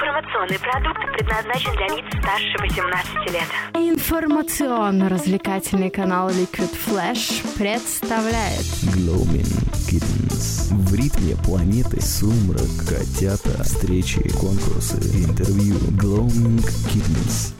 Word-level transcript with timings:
Информационный 0.00 0.60
продукт 0.60 1.00
предназначен 1.16 1.72
для 1.72 1.88
лиц 1.88 2.04
старше 2.20 2.56
18 2.56 3.32
лет. 3.32 3.48
Информационно-развлекательный 3.74 5.90
канал 5.90 6.30
Liquid 6.30 6.70
Flash 6.86 7.42
представляет 7.58 8.62
Gloaming 8.94 9.50
Kittens. 9.90 10.68
В 10.70 10.94
ритме 10.94 11.34
планеты 11.44 12.00
сумрак, 12.00 12.62
котята, 12.88 13.64
встречи, 13.64 14.22
конкурсы, 14.38 14.98
интервью. 14.98 15.74
Gloaming 15.96 16.64
Kittens. 16.86 17.52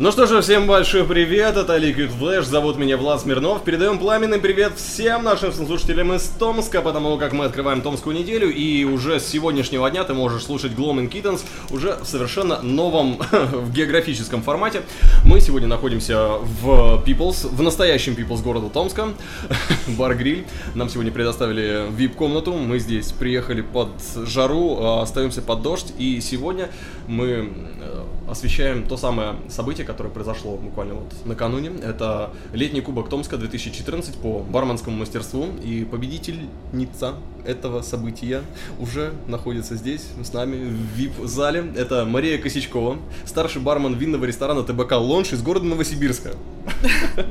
Ну 0.00 0.12
что 0.12 0.26
же, 0.26 0.40
всем 0.42 0.68
большой 0.68 1.02
привет, 1.02 1.56
это 1.56 1.76
Liquid 1.76 2.16
Flash, 2.16 2.44
зовут 2.44 2.78
меня 2.78 2.96
Влад 2.96 3.20
Смирнов. 3.20 3.64
Передаем 3.64 3.98
пламенный 3.98 4.38
привет 4.38 4.74
всем 4.76 5.24
нашим 5.24 5.52
слушателям 5.52 6.12
из 6.12 6.22
Томска, 6.38 6.82
потому 6.82 7.18
как 7.18 7.32
мы 7.32 7.46
открываем 7.46 7.82
Томскую 7.82 8.14
неделю, 8.14 8.48
и 8.48 8.84
уже 8.84 9.18
с 9.18 9.26
сегодняшнего 9.26 9.90
дня 9.90 10.04
ты 10.04 10.14
можешь 10.14 10.44
слушать 10.44 10.70
Gloaming 10.70 11.10
Kittens 11.10 11.40
уже 11.70 11.96
в 12.00 12.06
совершенно 12.06 12.62
новом 12.62 13.18
в 13.32 13.72
географическом 13.72 14.40
формате. 14.40 14.82
Мы 15.24 15.40
сегодня 15.40 15.66
находимся 15.66 16.28
в 16.38 17.02
People's, 17.04 17.48
в 17.48 17.60
настоящем 17.60 18.12
People's 18.12 18.40
города 18.40 18.68
Томска, 18.68 19.08
бар-гриль. 19.98 20.46
Нам 20.76 20.90
сегодня 20.90 21.10
предоставили 21.10 21.90
VIP-комнату, 21.90 22.52
мы 22.52 22.78
здесь 22.78 23.10
приехали 23.10 23.62
под 23.62 23.88
жару, 24.14 24.78
а 24.80 25.02
остаемся 25.02 25.42
под 25.42 25.62
дождь, 25.62 25.92
и 25.98 26.20
сегодня 26.20 26.70
мы 27.08 27.50
э, 27.80 28.04
освещаем 28.30 28.86
то 28.86 28.96
самое 28.96 29.36
событие, 29.48 29.86
которое 29.86 30.10
произошло 30.10 30.56
буквально 30.56 30.94
вот 30.94 31.12
накануне. 31.24 31.70
Это 31.82 32.30
летний 32.52 32.80
кубок 32.80 33.08
Томска 33.08 33.36
2014 33.36 34.14
по 34.16 34.40
барменскому 34.40 34.96
мастерству. 34.96 35.46
И 35.62 35.84
победительница 35.84 37.14
этого 37.44 37.82
события 37.82 38.42
уже 38.78 39.12
находится 39.26 39.74
здесь 39.74 40.06
с 40.22 40.32
нами 40.32 40.68
в 40.68 40.98
VIP-зале. 40.98 41.72
Это 41.76 42.04
Мария 42.04 42.38
Косичкова, 42.38 42.98
старший 43.24 43.62
бармен 43.62 43.94
винного 43.94 44.24
ресторана 44.24 44.62
ТБК 44.62 44.92
«Лонж» 44.92 45.32
из 45.32 45.42
города 45.42 45.66
Новосибирска. 45.66 46.32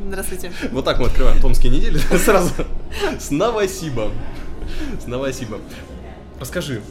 Здравствуйте. 0.07 0.51
Вот 0.71 0.85
так 0.85 0.99
мы 0.99 1.07
открываем 1.07 1.39
томские 1.41 1.71
недели 1.71 1.97
сразу. 2.17 2.51
С 3.19 3.31
Новосиба. 3.31 4.11
С 5.01 5.07
Новосиба. 5.07 5.59
Расскажи, 6.39 6.81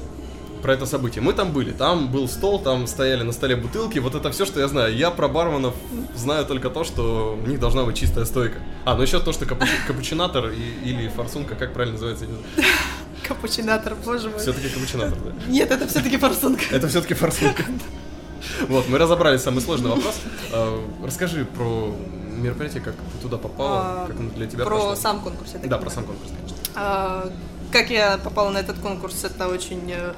про 0.63 0.73
это 0.75 0.87
событие. 0.87 1.23
Мы 1.23 1.33
там 1.33 1.53
были, 1.53 1.73
там 1.73 2.11
был 2.11 2.29
стол, 2.29 2.59
там 2.61 2.87
стояли 2.87 3.23
на 3.23 3.33
столе 3.33 3.57
бутылки, 3.57 3.99
вот 3.99 4.15
это 4.15 4.31
все, 4.31 4.45
что 4.45 4.61
я 4.61 4.69
знаю. 4.69 4.97
Я 4.97 5.11
про 5.11 5.29
барменов 5.29 5.75
знаю 6.15 6.45
только 6.47 6.71
то, 6.71 6.85
что 6.85 7.39
у 7.43 7.47
них 7.49 7.61
должна 7.61 7.85
быть 7.85 7.97
чистая 7.97 8.25
стойка. 8.25 8.59
А, 8.85 8.95
ну 8.97 9.03
еще 9.03 9.21
то, 9.21 9.33
что 9.33 9.45
капучи- 9.45 9.77
капучинатор 9.87 10.49
и- 10.51 10.89
или 10.89 11.09
форсунка, 11.09 11.55
как 11.55 11.73
правильно 11.73 11.95
называется? 11.95 12.27
Капучинатор, 13.29 13.95
боже 14.05 14.31
мой. 14.31 14.39
Все-таки 14.39 14.69
капучинатор, 14.69 15.19
да. 15.19 15.33
Нет, 15.49 15.71
это 15.71 15.87
все-таки 15.89 16.17
форсунка. 16.17 16.63
Это 16.71 16.87
все-таки 16.89 17.15
форсунка. 17.15 17.65
Вот, 18.69 18.89
мы 18.89 18.99
разобрали 18.99 19.37
самый 19.39 19.61
сложный 19.61 19.91
вопрос. 19.91 20.15
А, 20.53 20.79
Расскажи 21.05 21.45
про 21.45 21.95
мероприятие, 22.37 22.83
как 22.83 22.95
ты 22.95 23.23
туда 23.23 23.39
попала, 23.39 23.81
А, 23.81 24.07
как 24.07 24.17
оно 24.21 24.31
для 24.31 24.47
тебя 24.47 24.65
Про 24.65 24.95
сам 24.95 25.21
конкурс, 25.21 25.53
Да, 25.65 25.79
про 25.79 25.91
сам 25.91 26.05
конкурс, 26.05 26.31
конечно. 26.37 26.57
А, 26.77 27.31
Как 27.73 27.91
я 27.91 28.19
попала 28.19 28.51
на 28.51 28.59
этот 28.59 28.79
конкурс, 28.79 29.25
это 29.25 29.49
очень 29.49 29.91
э, 29.91 29.95
э, 29.97 30.13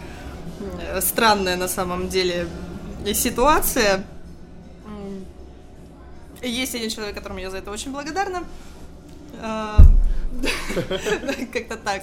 странная 1.00 1.56
на 1.56 1.68
самом 1.68 2.08
деле 2.08 2.48
ситуация. 3.14 4.04
Есть 6.42 6.74
один 6.74 6.90
человек, 6.90 7.14
которому 7.16 7.40
я 7.40 7.50
за 7.50 7.58
это 7.58 7.70
очень 7.70 7.92
благодарна. 7.92 8.44
А, 9.40 9.76
Как-то 11.52 11.76
так. 11.76 12.02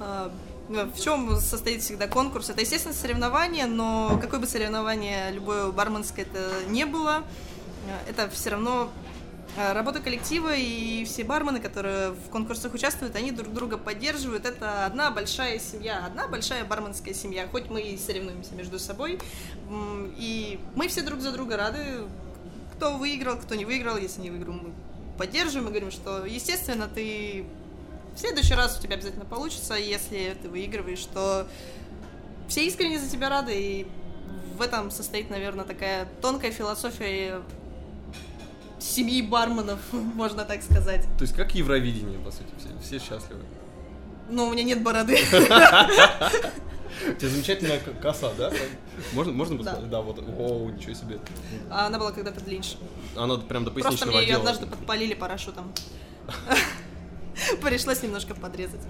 А, 0.00 0.30
В 0.68 1.00
чем 1.00 1.38
состоит 1.40 1.82
всегда 1.82 2.08
конкурс? 2.08 2.50
Это, 2.50 2.60
естественно, 2.60 2.94
соревнование, 2.94 3.66
но 3.66 4.18
какое 4.20 4.40
бы 4.40 4.46
соревнование 4.46 5.30
любое 5.32 5.70
барменское 5.70 6.26
это 6.26 6.68
не 6.68 6.84
было, 6.84 7.24
э, 7.86 8.10
это 8.10 8.28
все 8.28 8.50
равно 8.50 8.90
э, 9.04 9.07
работа 9.56 10.00
коллектива 10.00 10.54
и 10.54 11.04
все 11.04 11.24
бармены, 11.24 11.60
которые 11.60 12.10
в 12.10 12.30
конкурсах 12.30 12.74
участвуют, 12.74 13.16
они 13.16 13.32
друг 13.32 13.52
друга 13.52 13.78
поддерживают. 13.78 14.44
Это 14.44 14.86
одна 14.86 15.10
большая 15.10 15.58
семья, 15.58 16.04
одна 16.06 16.28
большая 16.28 16.64
барменская 16.64 17.14
семья. 17.14 17.48
Хоть 17.48 17.68
мы 17.70 17.80
и 17.80 17.96
соревнуемся 17.96 18.54
между 18.54 18.78
собой, 18.78 19.18
и 20.16 20.60
мы 20.74 20.88
все 20.88 21.02
друг 21.02 21.20
за 21.20 21.32
друга 21.32 21.56
рады. 21.56 21.84
Кто 22.76 22.96
выиграл, 22.96 23.36
кто 23.36 23.56
не 23.56 23.64
выиграл, 23.64 23.96
если 23.96 24.20
не 24.20 24.30
выиграл, 24.30 24.54
мы 24.54 24.72
поддерживаем 25.16 25.66
и 25.66 25.70
говорим, 25.70 25.90
что, 25.90 26.24
естественно, 26.24 26.86
ты 26.86 27.44
в 28.14 28.18
следующий 28.20 28.54
раз 28.54 28.78
у 28.78 28.82
тебя 28.82 28.94
обязательно 28.94 29.24
получится, 29.24 29.74
если 29.74 30.36
ты 30.40 30.48
выигрываешь, 30.48 31.00
что 31.00 31.48
все 32.48 32.64
искренне 32.66 32.98
за 33.00 33.10
тебя 33.10 33.28
рады, 33.28 33.52
и 33.54 33.86
в 34.56 34.62
этом 34.62 34.90
состоит, 34.90 35.28
наверное, 35.30 35.64
такая 35.64 36.08
тонкая 36.20 36.52
философия 36.52 37.42
семьи 38.88 39.22
барменов, 39.22 39.80
можно 39.92 40.44
так 40.44 40.62
сказать. 40.62 41.02
То 41.18 41.22
есть 41.22 41.34
как 41.34 41.54
Евровидение, 41.54 42.18
по 42.18 42.30
сути, 42.30 42.48
все, 42.58 42.68
все 42.82 42.98
счастливы. 43.04 43.42
Но 44.30 44.48
у 44.48 44.52
меня 44.52 44.62
нет 44.62 44.82
бороды. 44.82 45.18
У 47.06 47.12
тебя 47.14 47.28
замечательная 47.30 47.78
коса, 48.02 48.30
да? 48.36 48.50
Можно, 49.12 49.32
можно 49.32 49.56
Да. 49.56 49.62
посмотреть? 49.64 49.90
Да, 49.90 50.00
вот. 50.00 50.18
О, 50.18 50.70
ничего 50.70 50.94
себе. 50.94 51.20
А 51.70 51.86
она 51.86 51.98
была 51.98 52.12
когда-то 52.12 52.40
длиннее. 52.40 52.76
Она 53.16 53.36
прям 53.36 53.64
до 53.64 53.70
Просто 53.70 53.90
поясничного 53.90 54.16
мне 54.18 54.26
ее 54.26 54.36
однажды 54.36 54.66
подпалили 54.66 55.14
парашютом. 55.14 55.72
Пришлось 57.62 58.02
немножко 58.02 58.34
подрезать. 58.34 58.80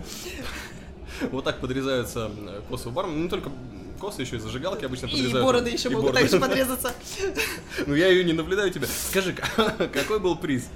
Вот 1.31 1.45
так 1.45 1.61
подрезаются 1.61 2.31
э, 2.37 2.63
косы 2.69 2.89
у 2.89 2.93
бармена. 2.93 3.23
Не 3.25 3.29
только 3.29 3.51
косы, 3.99 4.23
еще 4.23 4.37
и 4.37 4.39
зажигалки 4.39 4.85
обычно 4.85 5.07
И 5.07 5.11
подрезают. 5.11 5.47
бороды 5.47 5.71
еще 5.71 5.89
И 5.89 5.93
могут 5.93 6.13
бороды. 6.13 6.29
также 6.29 6.41
подрезаться. 6.47 6.95
Ну 7.87 7.95
я 7.95 8.09
ее 8.09 8.25
не 8.25 8.33
наблюдаю 8.33 8.71
тебя. 8.71 8.87
Скажи, 8.87 9.35
какой 9.93 10.19
был 10.21 10.37
приз? 10.37 10.69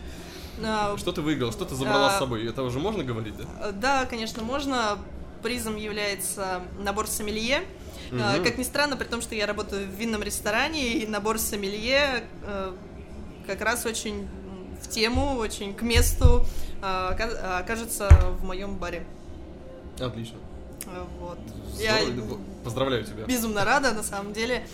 А, 0.64 0.96
Что 0.98 1.12
ты 1.12 1.22
выиграл? 1.22 1.50
Что 1.52 1.64
ты 1.64 1.74
забрала 1.74 2.08
А. 2.08 2.16
с 2.16 2.18
собой? 2.18 2.46
Это 2.46 2.62
уже 2.62 2.78
можно 2.78 3.02
говорить, 3.02 3.34
да? 3.36 3.72
Да, 3.72 4.06
конечно, 4.06 4.42
можно. 4.42 4.98
Призом 5.42 5.74
является 5.76 6.60
набор 6.78 7.08
сомелье. 7.08 7.62
Мгм. 8.12 8.44
Как 8.44 8.58
ни 8.58 8.62
странно, 8.62 8.96
при 8.96 9.06
том, 9.06 9.20
что 9.22 9.34
я 9.34 9.46
работаю 9.46 9.86
в 9.88 9.90
винном 9.90 10.22
ресторане, 10.22 10.92
и 10.98 11.06
набор 11.06 11.38
сомелье 11.38 12.22
как 13.46 13.60
раз 13.62 13.84
очень 13.86 14.28
в 14.82 14.88
тему, 14.88 15.36
очень 15.38 15.74
к 15.74 15.82
месту 15.82 16.44
ока- 16.80 17.58
окажется 17.58 18.08
в 18.38 18.44
моем 18.44 18.76
баре. 18.76 19.04
Отлично. 19.98 20.38
Э, 20.86 21.04
Вот. 21.20 21.38
Я. 21.78 21.98
Поздравляю 22.64 23.04
тебя. 23.04 23.24
безумно 23.24 23.64
рада, 23.64 23.92
на 23.92 24.02
самом 24.02 24.32
деле. 24.32 24.66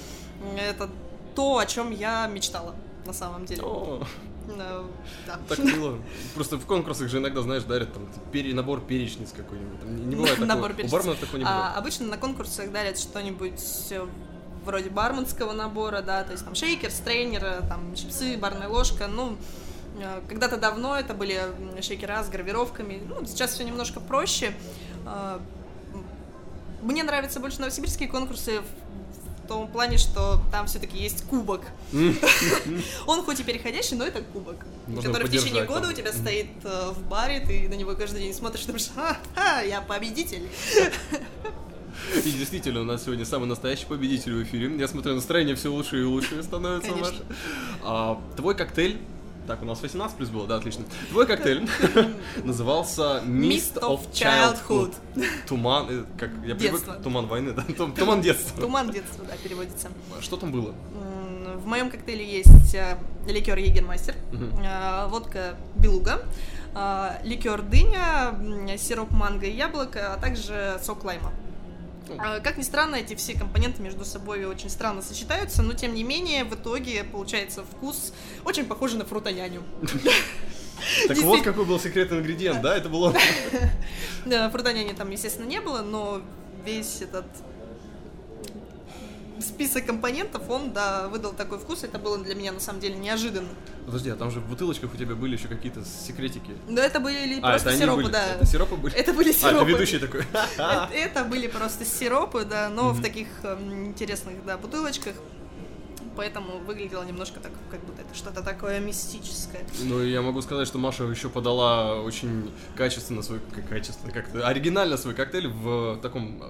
Это 0.59 0.89
то, 1.35 1.59
о 1.59 1.67
чем 1.67 1.91
я 1.91 2.27
мечтала, 2.27 2.75
на 3.07 3.13
самом 3.13 3.45
деле. 3.47 3.63
О, 3.63 4.03
Э, 4.51 4.83
Да. 5.27 5.39
так 5.47 5.59
мило. 5.59 5.99
Просто 6.35 6.57
в 6.57 6.65
конкурсах 6.65 7.09
же 7.09 7.19
иногда, 7.19 7.43
знаешь, 7.43 7.65
дарят 7.65 7.93
там 7.93 8.09
пере- 8.33 8.55
набор 8.55 8.81
перечниц 8.81 9.31
какой-нибудь. 9.37 9.79
Там 9.81 10.09
не- 10.09 10.17
бывает 10.17 10.37
такого. 10.37 10.47
Набор 10.47 10.71
У 10.71 10.75
перечниц. 10.75 10.93
барменов 10.93 11.19
такого 11.19 11.37
не 11.37 11.45
А, 11.45 11.55
бывает. 11.55 11.77
обычно 11.77 12.07
на 12.07 12.17
конкурсах 12.17 12.73
дарят 12.73 12.99
что-нибудь 12.99 13.61
э, 13.91 14.07
вроде 14.65 14.89
барменского 14.89 15.53
набора, 15.53 16.01
да, 16.01 16.25
то 16.25 16.33
есть 16.33 16.45
там 16.47 16.55
шейкер, 16.55 16.91
стрейнер, 16.91 17.45
э, 17.45 17.61
там 17.69 17.95
чипсы, 17.95 18.39
барная 18.39 18.69
ложка, 18.71 19.07
ну, 19.07 19.37
э, 20.01 20.23
когда-то 20.31 20.57
давно 20.57 20.97
это 20.99 21.13
были 21.13 21.43
шейкера 21.83 22.23
с 22.25 22.31
гравировками, 22.31 23.03
ну, 23.07 23.27
сейчас 23.27 23.53
все 23.53 23.65
немножко 23.65 24.01
проще. 24.01 24.55
Мне 26.83 27.03
нравятся 27.03 27.41
больше 27.41 27.61
новосибирские 27.61 28.09
конкурсы 28.09 28.61
в- 28.61 28.89
том 29.49 29.67
плане, 29.67 29.97
что 29.97 30.41
там 30.53 30.67
все-таки 30.67 30.99
есть 30.99 31.25
кубок. 31.25 31.63
Он 33.07 33.25
хоть 33.25 33.41
и 33.41 33.43
переходящий, 33.43 33.97
но 33.97 34.05
это 34.05 34.21
кубок, 34.21 34.57
Можно 34.87 35.11
который 35.11 35.27
в 35.27 35.31
течение 35.33 35.65
года 35.65 35.89
у 35.89 35.93
тебя 35.93 36.13
стоит 36.13 36.49
э, 36.65 36.91
в 36.91 37.09
баре, 37.09 37.41
ты 37.41 37.69
на 37.69 37.75
него 37.75 37.95
каждый 37.95 38.21
день 38.21 38.35
смотришь, 38.35 38.67
думаешь, 38.67 38.89
ха-ха, 38.95 39.63
я 39.63 39.81
победитель. 39.81 40.47
И 42.25 42.31
действительно, 42.31 42.83
у 42.83 42.85
нас 42.85 43.05
сегодня 43.05 43.25
самый 43.25 43.47
настоящий 43.47 43.87
победитель 43.87 44.35
в 44.35 44.43
эфире. 44.45 44.77
Я 44.79 44.87
смотрю, 44.87 45.15
настроение 45.15 45.57
все 45.57 45.69
лучше 45.73 46.01
и 46.01 46.05
лучше 46.05 46.43
становится 46.43 46.91
Конечно. 46.91 47.11
ваше. 47.11 47.25
А, 47.83 48.23
твой 48.37 48.55
коктейль 48.55 48.99
так, 49.49 49.63
у 49.63 49.65
нас 49.65 49.81
18 49.83 50.17
плюс 50.19 50.29
было, 50.29 50.47
да, 50.47 50.57
отлично. 50.57 50.85
Твой 51.11 51.27
коктейль 51.27 51.67
назывался 52.45 53.23
Mist 53.25 53.81
of 53.81 54.13
Childhood. 54.13 54.95
Туман, 55.49 55.87
э, 55.89 56.05
как 56.19 56.31
я 56.45 56.55
привык, 56.55 56.83
туман 57.03 57.27
войны, 57.27 57.53
да, 57.53 57.63
Тум- 57.77 57.93
туман 57.95 58.21
детства. 58.21 58.61
Туман 58.61 58.91
детства, 58.91 59.25
да, 59.27 59.35
переводится. 59.43 59.89
Что 60.21 60.37
там 60.37 60.53
было? 60.53 60.75
В 61.57 61.67
моем 61.67 61.91
коктейле 61.91 62.25
есть 62.25 62.75
э, 62.75 62.99
ликер 63.27 63.57
Егермастер, 63.57 64.15
э, 64.33 65.07
водка 65.09 65.57
Белуга, 65.77 66.23
ликер 67.25 67.63
дыня, 67.63 68.77
сироп 68.77 69.11
манго 69.11 69.47
и 69.47 69.57
яблоко, 69.57 70.13
а 70.13 70.21
также 70.21 70.79
сок 70.85 71.05
лайма. 71.05 71.33
А, 72.19 72.41
Как 72.41 72.57
ни 72.57 72.63
странно, 72.63 72.97
эти 72.97 73.15
все 73.15 73.35
компоненты 73.39 73.83
между 73.83 74.05
собой 74.05 74.45
очень 74.45 74.71
странно 74.71 75.03
сочетаются, 75.03 75.63
но 75.63 75.75
тем 75.75 75.95
не 75.95 76.05
менее 76.05 76.45
в 76.45 76.55
итоге 76.55 77.05
получается 77.05 77.63
вкус 77.65 78.13
очень 78.45 78.65
похожий 78.65 78.99
на 78.99 79.05
фрутоняню. 79.05 79.63
Так 81.09 81.19
вот 81.19 81.43
какой 81.43 81.65
был 81.65 81.81
секретный 81.81 82.19
ингредиент, 82.19 82.63
да, 82.63 82.77
это 82.77 82.89
было... 82.89 83.15
Да, 84.25 84.51
Фрутоняни 84.51 84.93
там, 84.93 85.11
естественно, 85.11 85.47
не 85.47 85.61
было, 85.61 85.83
но 85.83 86.23
весь 86.65 87.01
этот 87.01 87.25
список 89.41 89.87
компонентов, 89.87 90.49
он, 90.49 90.73
да, 90.73 91.09
выдал 91.09 91.33
такой 91.33 91.59
вкус, 91.59 91.85
это 91.85 91.99
было 91.99 92.19
для 92.19 92.35
меня, 92.35 92.53
на 92.53 92.61
самом 92.61 92.81
деле, 92.81 92.97
неожиданно. 92.97 93.49
Подожди, 93.87 94.11
а 94.11 94.17
там 94.17 94.31
же 94.31 94.41
в 94.41 94.49
бутылочках 94.49 94.93
у 94.93 94.97
тебя 94.97 95.15
были 95.15 95.37
еще 95.37 95.49
какие-то 95.49 95.83
секретики. 95.85 96.53
Но 96.69 96.81
это 96.81 97.01
были 97.01 97.39
А, 97.41 97.51
просто 97.51 97.71
это 97.71 97.79
сиропы, 97.79 98.03
были? 98.03 98.13
да. 98.13 98.27
Это 98.35 98.47
сиропы 98.47 98.77
были? 98.77 98.95
Это 98.95 99.13
были 99.15 99.31
А, 99.31 99.33
сиропы. 99.33 99.57
это 99.57 99.65
ведущий 99.65 99.99
такой. 99.99 100.21
Это, 100.59 100.89
это 100.93 101.25
были 101.25 101.47
просто 101.47 101.85
сиропы, 101.85 102.45
да, 102.45 102.69
но 102.69 102.91
в 102.93 103.01
таких 103.03 103.29
эм, 103.45 103.87
интересных, 103.87 104.45
да, 104.45 104.59
бутылочках. 104.59 105.15
Поэтому 106.19 106.59
выглядело 106.59 107.05
немножко 107.05 107.39
так, 107.39 107.53
как 107.71 107.79
будто 107.79 108.03
это 108.03 108.13
что-то 108.13 108.43
такое 108.43 108.81
мистическое. 108.81 109.65
Ну, 109.85 110.03
я 110.03 110.21
могу 110.21 110.43
сказать, 110.43 110.67
что 110.67 110.77
Маша 110.77 111.05
еще 111.05 111.29
подала 111.29 112.01
очень 112.01 112.51
качественно 112.75 113.23
свой, 113.23 113.39
как 113.55 113.69
качественно, 113.69 114.13
как-то 114.13 114.45
оригинально 114.45 114.97
свой 114.97 115.15
коктейль 115.15 115.47
в 115.47 116.01
таком 116.03 116.43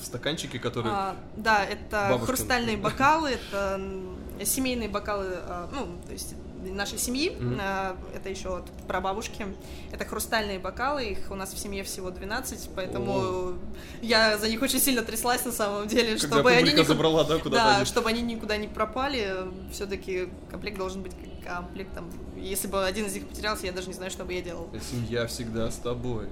в 0.00 0.04
стаканчике, 0.04 0.60
который... 0.60 0.92
А, 0.92 1.16
да, 1.36 1.64
это 1.64 2.10
Бабушкин. 2.10 2.26
хрустальные 2.26 2.76
бокалы, 2.76 3.30
это 3.30 3.80
семейные 4.44 4.88
бокалы, 4.88 5.26
а, 5.32 5.68
ну, 5.72 5.88
то 6.06 6.12
есть 6.12 6.36
нашей 6.72 6.98
семьи, 6.98 7.36
а, 7.60 7.96
это 8.14 8.28
еще 8.28 8.58
от 8.58 8.70
прабабушки. 8.86 9.46
Это 9.92 10.04
хрустальные 10.04 10.58
бокалы, 10.58 11.04
их 11.06 11.30
у 11.30 11.34
нас 11.34 11.52
в 11.52 11.58
семье 11.58 11.82
всего 11.84 12.10
12, 12.10 12.70
поэтому 12.74 13.54
я 14.02 14.38
за 14.38 14.48
них 14.48 14.60
очень 14.62 14.80
сильно 14.80 15.02
тряслась 15.02 15.44
на 15.44 15.52
самом 15.52 15.86
деле, 15.88 16.16
Когда 16.18 16.36
чтобы 16.36 16.50
они 16.52 16.70
никуда- 16.70 16.84
забрала, 16.84 17.24
да, 17.24 17.38
куда-то 17.38 17.64
Да, 17.64 17.76
они- 17.76 17.84
чтобы 17.86 18.08
они 18.08 18.22
никуда 18.22 18.56
не 18.56 18.68
пропали, 18.68 19.34
все-таки 19.72 20.28
комплект 20.50 20.78
должен 20.78 21.02
быть 21.02 21.12
комплектом. 21.44 22.10
Если 22.36 22.66
бы 22.68 22.84
один 22.84 23.06
из 23.06 23.14
них 23.14 23.26
потерялся, 23.28 23.66
я 23.66 23.72
даже 23.72 23.88
не 23.88 23.94
знаю, 23.94 24.10
что 24.10 24.24
бы 24.24 24.32
я 24.34 24.42
делал. 24.42 24.68
Семья 24.90 25.26
всегда 25.26 25.70
с 25.70 25.76
тобой. 25.76 26.28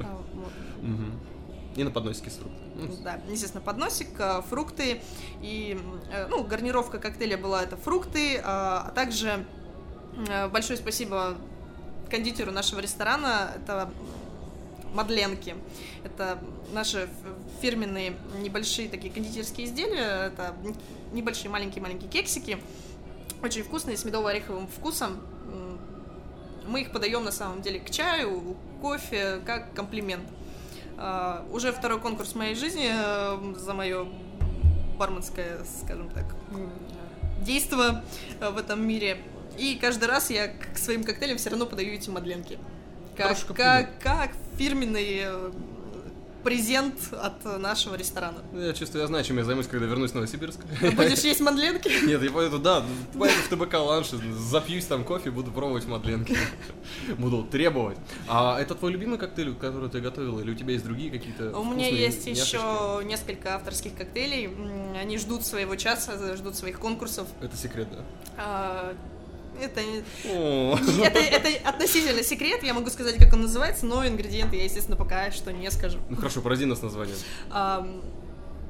А, 0.00 0.22
вот. 0.34 0.52
И 1.76 1.82
на 1.82 1.90
подносике 1.90 2.30
с 2.30 2.34
фруктами. 2.34 2.60
Ну, 2.76 2.96
Да, 3.02 3.18
естественно, 3.28 3.60
подносик, 3.60 4.08
а, 4.20 4.42
фрукты 4.42 5.00
и, 5.42 5.76
э, 6.12 6.26
ну, 6.28 6.44
гарнировка 6.44 6.98
коктейля 6.98 7.36
была 7.36 7.64
это 7.64 7.76
фрукты, 7.76 8.40
а 8.44 8.84
а 8.86 8.90
также 8.92 9.28
э, 9.28 9.44
большое 10.50 10.78
спасибо 10.78 11.36
кондитеру 12.10 12.52
нашего 12.52 12.80
ресторана, 12.80 13.52
это 13.56 13.90
мадленки. 14.94 15.56
Это 16.04 16.38
наши 16.72 17.08
фирменные 17.60 18.14
небольшие 18.40 18.88
такие 18.88 19.12
кондитерские 19.12 19.66
изделия, 19.66 20.26
это 20.26 20.54
небольшие 21.12 21.50
маленькие-маленькие 21.50 22.08
кексики, 22.08 22.58
очень 23.42 23.62
вкусные, 23.62 23.96
с 23.96 24.04
медово-ореховым 24.04 24.68
вкусом. 24.68 25.20
Мы 26.66 26.82
их 26.82 26.92
подаем 26.92 27.24
на 27.24 27.32
самом 27.32 27.60
деле 27.60 27.78
к 27.80 27.90
чаю, 27.90 28.56
кофе, 28.80 29.40
как 29.44 29.74
комплимент. 29.74 30.24
А, 30.96 31.44
уже 31.50 31.72
второй 31.72 32.00
конкурс 32.00 32.30
в 32.30 32.34
моей 32.36 32.54
жизни 32.54 32.88
э, 32.90 33.54
за 33.56 33.74
мое 33.74 34.06
барменское, 34.96 35.58
скажем 35.82 36.08
так, 36.10 36.24
действо 37.42 38.02
э, 38.40 38.50
в 38.50 38.56
этом 38.56 38.86
мире. 38.86 39.18
И 39.58 39.76
каждый 39.76 40.08
раз 40.08 40.30
я 40.30 40.48
к 40.48 40.78
своим 40.78 41.04
коктейлям 41.04 41.38
все 41.38 41.50
равно 41.50 41.66
подаю 41.66 41.92
эти 41.92 42.10
мадленки. 42.10 42.58
Как, 43.16 43.38
как, 43.54 43.98
как 44.00 44.30
фирменный 44.58 45.20
э, 45.24 45.50
презент 46.44 46.94
от 47.12 47.44
нашего 47.58 47.96
ресторана. 47.96 48.38
Я 48.52 48.74
чувствую, 48.74 49.00
я 49.00 49.08
знаю, 49.08 49.24
чем 49.24 49.38
я 49.38 49.44
займусь, 49.44 49.66
когда 49.66 49.86
вернусь 49.86 50.12
в 50.12 50.14
Новосибирск. 50.14 50.60
Будешь 50.80 51.20
есть 51.20 51.40
мадленки? 51.40 51.88
Нет, 52.06 52.22
я 52.22 52.30
пойду, 52.30 52.58
да, 52.58 52.84
пойду 53.18 53.34
в 53.34 53.48
ТБК 53.48 53.74
ланш, 53.74 54.10
запьюсь 54.10 54.84
там 54.84 55.04
кофе, 55.04 55.30
буду 55.30 55.50
пробовать 55.50 55.86
мадленки. 55.86 56.36
Буду 57.18 57.44
требовать. 57.44 57.96
А 58.28 58.60
это 58.60 58.74
твой 58.74 58.92
любимый 58.92 59.18
коктейль, 59.18 59.54
который 59.54 59.88
ты 59.88 60.00
готовила, 60.00 60.40
или 60.40 60.50
у 60.50 60.54
тебя 60.54 60.72
есть 60.72 60.84
другие 60.84 61.10
какие-то 61.10 61.58
У 61.58 61.64
меня 61.64 61.88
есть 61.88 62.26
няшечки? 62.26 62.56
еще 62.56 63.04
несколько 63.04 63.54
авторских 63.54 63.94
коктейлей. 63.94 64.50
Они 65.00 65.16
ждут 65.18 65.46
своего 65.46 65.76
часа, 65.76 66.36
ждут 66.36 66.56
своих 66.56 66.78
конкурсов. 66.78 67.26
Это 67.40 67.56
секрет, 67.56 67.88
да? 67.90 68.04
А, 68.36 68.94
Это, 69.60 69.80
это, 71.04 71.18
это 71.18 71.68
относительно 71.68 72.22
секрет, 72.22 72.62
я 72.62 72.74
могу 72.74 72.90
сказать, 72.90 73.16
как 73.16 73.32
он 73.32 73.42
называется, 73.42 73.86
но 73.86 74.06
ингредиенты 74.06 74.56
я, 74.56 74.64
естественно, 74.64 74.96
пока 74.96 75.30
что 75.30 75.52
не 75.52 75.70
скажу. 75.70 75.98
Ну 76.08 76.16
хорошо, 76.16 76.40
порази 76.40 76.64
нас 76.64 76.82
названием. 76.82 77.16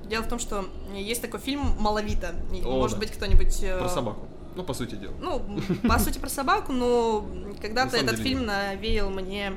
Дело 0.08 0.22
в 0.22 0.28
том, 0.28 0.38
что 0.38 0.66
есть 0.94 1.22
такой 1.22 1.40
фильм 1.40 1.62
«Маловито». 1.78 2.34
О, 2.64 2.76
Может 2.76 2.98
да. 2.98 3.06
быть, 3.06 3.12
кто-нибудь... 3.12 3.62
э, 3.62 3.78
Про 3.78 3.88
собаку. 3.88 4.28
Ну, 4.54 4.62
по 4.62 4.74
сути 4.74 4.94
дела. 4.96 5.14
Ну, 5.20 5.42
по 5.88 5.98
сути, 5.98 6.18
про 6.18 6.28
собаку, 6.28 6.72
но 6.72 7.26
когда-то 7.62 7.96
этот 7.96 8.18
фильм 8.18 8.44
навеял 8.44 9.08
мне 9.10 9.54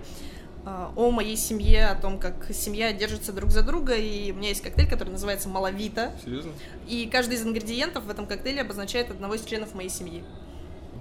а, 0.65 0.91
о 0.95 1.12
моей 1.12 1.38
семье, 1.38 1.88
о 1.88 1.95
том, 1.95 2.18
как 2.18 2.51
семья 2.53 2.91
держится 2.94 3.31
друг 3.31 3.51
за 3.51 3.62
друга, 3.62 3.94
и 3.94 4.31
у 4.31 4.35
меня 4.35 4.50
есть 4.50 4.62
коктейль, 4.62 4.89
который 4.89 5.09
называется 5.09 5.50
«Маловито», 5.50 6.13
Серьезно? 6.23 6.51
и 6.88 7.07
каждый 7.12 7.35
из 7.35 7.44
ингредиентов 7.44 8.06
в 8.06 8.09
этом 8.09 8.25
коктейле 8.25 8.62
обозначает 8.62 9.12
одного 9.12 9.35
из 9.35 9.44
членов 9.45 9.75
моей 9.75 9.89
семьи. 9.89 10.23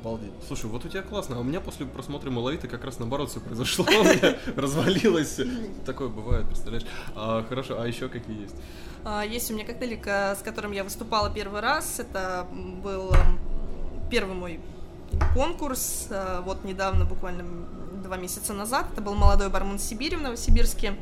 Обалдеть. 0.06 0.30
Слушай, 0.46 0.66
вот 0.66 0.84
у 0.84 0.88
тебя 0.88 1.02
классно, 1.02 1.34
а 1.36 1.40
у 1.40 1.42
меня 1.42 1.60
после 1.60 1.84
просмотра 1.84 2.30
Малавита 2.30 2.68
как 2.68 2.84
раз 2.84 3.00
наоборот 3.00 3.28
все 3.28 3.40
произошло, 3.40 3.84
у 3.88 4.04
меня 4.04 4.36
развалилось. 4.54 5.40
Такое 5.84 6.06
бывает, 6.08 6.46
представляешь? 6.46 6.86
А, 7.16 7.44
хорошо, 7.48 7.80
а 7.80 7.88
еще 7.88 8.08
какие 8.08 8.42
есть? 8.42 8.54
А, 9.04 9.24
Есть 9.24 9.50
у 9.50 9.54
меня 9.54 9.64
коктейль, 9.66 10.00
ка- 10.00 10.36
с 10.38 10.42
которым 10.44 10.70
я 10.70 10.84
выступала 10.84 11.28
первый 11.28 11.60
раз. 11.60 11.98
Это 11.98 12.46
был 12.84 13.12
м, 13.14 13.40
первый 14.08 14.36
мой 14.36 14.60
конкурс. 15.34 16.06
а, 16.10 16.40
Вот 16.42 16.62
недавно, 16.62 17.04
буквально 17.04 17.42
два 18.04 18.16
месяца 18.16 18.52
назад. 18.52 18.86
Это 18.92 19.00
был 19.00 19.16
молодой 19.16 19.48
бармен 19.50 19.80
Сибири 19.80 20.14
в 20.14 20.22
Новосибирске. 20.22 20.94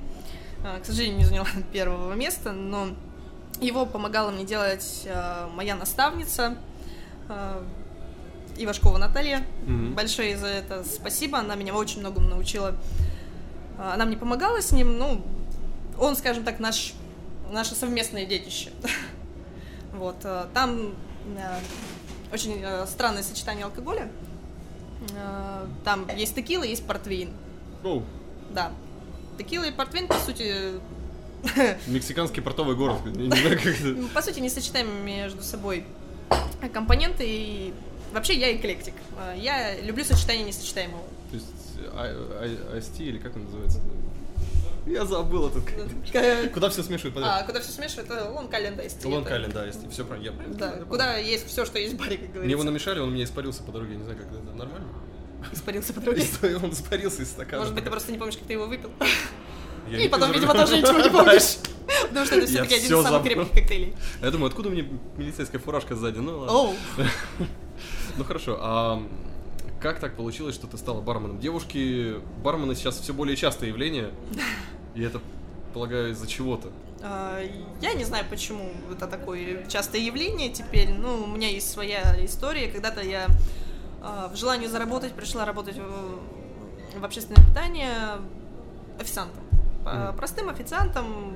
К 0.62 0.82
сожалению, 0.86 1.18
не 1.18 1.24
заняла 1.26 1.46
первого 1.74 2.14
места, 2.14 2.52
но 2.52 2.88
его 3.60 3.84
помогала 3.84 4.30
мне 4.30 4.46
делать 4.46 5.06
моя 5.54 5.74
наставница 5.76 6.56
Ивашкова 8.56 8.98
Наталья. 8.98 9.44
Мгм. 9.66 9.94
Большое 9.94 10.36
за 10.36 10.46
это 10.46 10.84
спасибо. 10.84 11.38
Она 11.38 11.54
меня 11.54 11.74
очень 11.74 12.00
многому 12.00 12.28
научила. 12.28 12.74
А, 13.78 13.94
Она 13.94 14.04
мне 14.04 14.16
помогала 14.16 14.60
с 14.60 14.72
ним. 14.72 14.98
Ну, 14.98 15.22
он, 15.98 16.16
скажем 16.16 16.44
так, 16.44 16.60
наш, 16.60 16.94
наше 17.52 17.74
совместное 17.74 18.26
детище. 18.26 18.70
Вот. 19.92 20.16
а, 20.24 20.48
Там 20.54 20.94
а, 21.38 21.58
очень 22.32 22.64
странное 22.86 23.22
сочетание 23.22 23.64
алкоголя. 23.64 24.10
Там 25.84 26.08
есть 26.16 26.34
текила, 26.34 26.62
есть 26.64 26.86
портвейн. 26.86 27.30
Оу, 27.84 28.02
Да. 28.50 28.72
Текила 29.38 29.64
и 29.64 29.70
портвейн, 29.70 30.06
по 30.08 30.14
сути, 30.14 30.80
мексиканский 31.86 32.40
портовый 32.42 32.74
город. 32.76 32.98
Я 33.04 33.10
не 33.10 33.28
знаю, 33.28 33.58
как 33.58 33.66
это. 33.66 33.94
по 34.14 34.22
сути, 34.22 34.40
несочетаемые 34.40 35.02
между 35.02 35.42
собой 35.42 35.84
компоненты. 36.72 37.24
И 37.26 37.74
вообще 38.14 38.34
я 38.34 38.54
эклектик. 38.56 38.94
А, 39.18 39.34
Я 39.34 39.78
люблю 39.80 40.04
сочетание 40.04 40.44
несочетаемого. 40.44 41.02
То 41.30 41.36
есть, 41.36 41.46
а- 41.92 42.40
а- 42.40 42.76
IST 42.78 43.00
или 43.00 43.18
как 43.18 43.36
он 43.36 43.44
называется? 43.44 43.80
Я 44.86 45.06
забыл 45.06 45.48
этот. 45.48 45.64
К- 45.64 46.52
Куда 46.52 46.68
все 46.68 46.82
смешивают 46.82 47.16
А, 47.22 47.42
куда 47.44 47.60
все 47.60 47.72
смешивают, 47.72 48.10
это 48.10 48.28
лон 48.30 48.48
календа 48.48 48.82
есть. 48.82 49.02
Лон 49.04 49.24
Кален, 49.24 49.50
да, 49.50 49.64
есть. 49.64 49.90
Все 49.90 50.04
правильно. 50.04 50.30
я- 50.30 50.54
Да, 50.58 50.70
куда 50.88 51.16
есть 51.16 51.46
все, 51.46 51.64
что 51.64 51.78
есть 51.78 51.94
в 51.94 51.96
баре, 51.96 52.18
как 52.18 52.28
Мне 52.28 52.50
его 52.50 52.62
говорится. 52.62 52.64
намешали, 52.66 53.00
он 53.00 53.12
мне 53.12 53.24
испарился 53.24 53.62
по 53.62 53.72
дороге, 53.72 53.92
я 53.92 53.98
не 53.98 54.04
знаю, 54.04 54.18
как 54.18 54.26
это 54.28 54.42
нормально. 54.54 54.86
Испарился 55.52 55.92
по 55.94 56.00
дороге. 56.00 56.22
Он 56.62 56.70
испарился 56.70 57.22
из 57.22 57.28
стакана. 57.28 57.60
Может 57.60 57.74
быть, 57.74 57.84
ты 57.84 57.90
просто 57.90 58.12
не 58.12 58.18
помнишь, 58.18 58.36
как 58.36 58.46
ты 58.46 58.54
его 58.54 58.66
выпил. 58.66 58.90
Я 59.90 59.98
И 59.98 60.08
потом, 60.08 60.32
видимо, 60.32 60.52
тоже 60.54 60.78
ничего 60.78 60.98
не 60.98 61.10
помнишь. 61.10 61.56
Потому 62.08 62.24
что 62.26 62.36
это 62.36 62.46
все-таки 62.46 62.74
один 62.76 62.84
из 62.86 62.90
самых 62.90 63.08
забыл. 63.10 63.24
крепких 63.24 63.52
коктейлей. 63.60 63.94
Я 64.22 64.30
думаю, 64.30 64.48
откуда 64.48 64.70
мне 64.70 64.86
милицейская 65.18 65.60
фуражка 65.60 65.94
сзади? 65.96 66.18
Ну 66.18 66.38
ладно. 66.40 66.76
Ну 68.16 68.24
хорошо, 68.24 68.58
а 68.60 69.02
как 69.80 69.98
так 69.98 70.16
получилось, 70.16 70.54
что 70.54 70.66
ты 70.66 70.78
стала 70.78 71.00
барменом? 71.00 71.40
Девушки, 71.40 72.14
бармены 72.42 72.74
сейчас 72.74 72.98
все 72.98 73.12
более 73.12 73.36
частое 73.36 73.68
явление, 73.70 74.10
и 74.94 75.02
это, 75.02 75.20
полагаю, 75.72 76.12
из-за 76.12 76.26
чего-то. 76.26 76.70
А, 77.02 77.42
Я 77.80 77.94
не 77.94 78.04
знаю, 78.04 78.24
почему 78.30 78.70
это 78.90 79.06
такое 79.06 79.66
частое 79.66 80.00
явление 80.00 80.48
теперь. 80.50 80.90
Ну, 80.90 81.24
у 81.24 81.26
меня 81.26 81.48
есть 81.48 81.70
своя 81.70 82.16
история. 82.24 82.68
Когда-то 82.68 83.02
я 83.02 83.26
а, 84.00 84.30
в 84.32 84.36
желании 84.36 84.68
заработать 84.68 85.12
пришла 85.12 85.44
работать 85.44 85.76
в, 85.76 87.00
в 87.00 87.04
общественное 87.04 87.44
питание 87.44 87.92
официантом. 88.98 89.42
Простым 90.16 90.48
официантом, 90.48 91.34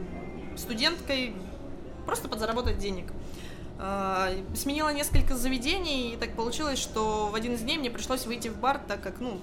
студенткой, 0.56 1.34
просто 2.06 2.28
подзаработать 2.28 2.78
денег. 2.78 3.12
А, 3.78 4.30
Сменила 4.54 4.92
несколько 4.92 5.36
заведений, 5.36 6.14
и 6.14 6.16
так 6.16 6.34
получилось, 6.34 6.78
что 6.78 7.28
в 7.30 7.34
один 7.34 7.54
из 7.54 7.60
дней 7.60 7.78
мне 7.78 7.90
пришлось 7.90 8.26
выйти 8.26 8.48
в 8.48 8.56
бар, 8.58 8.80
так 8.86 9.00
как, 9.00 9.20
ну, 9.20 9.40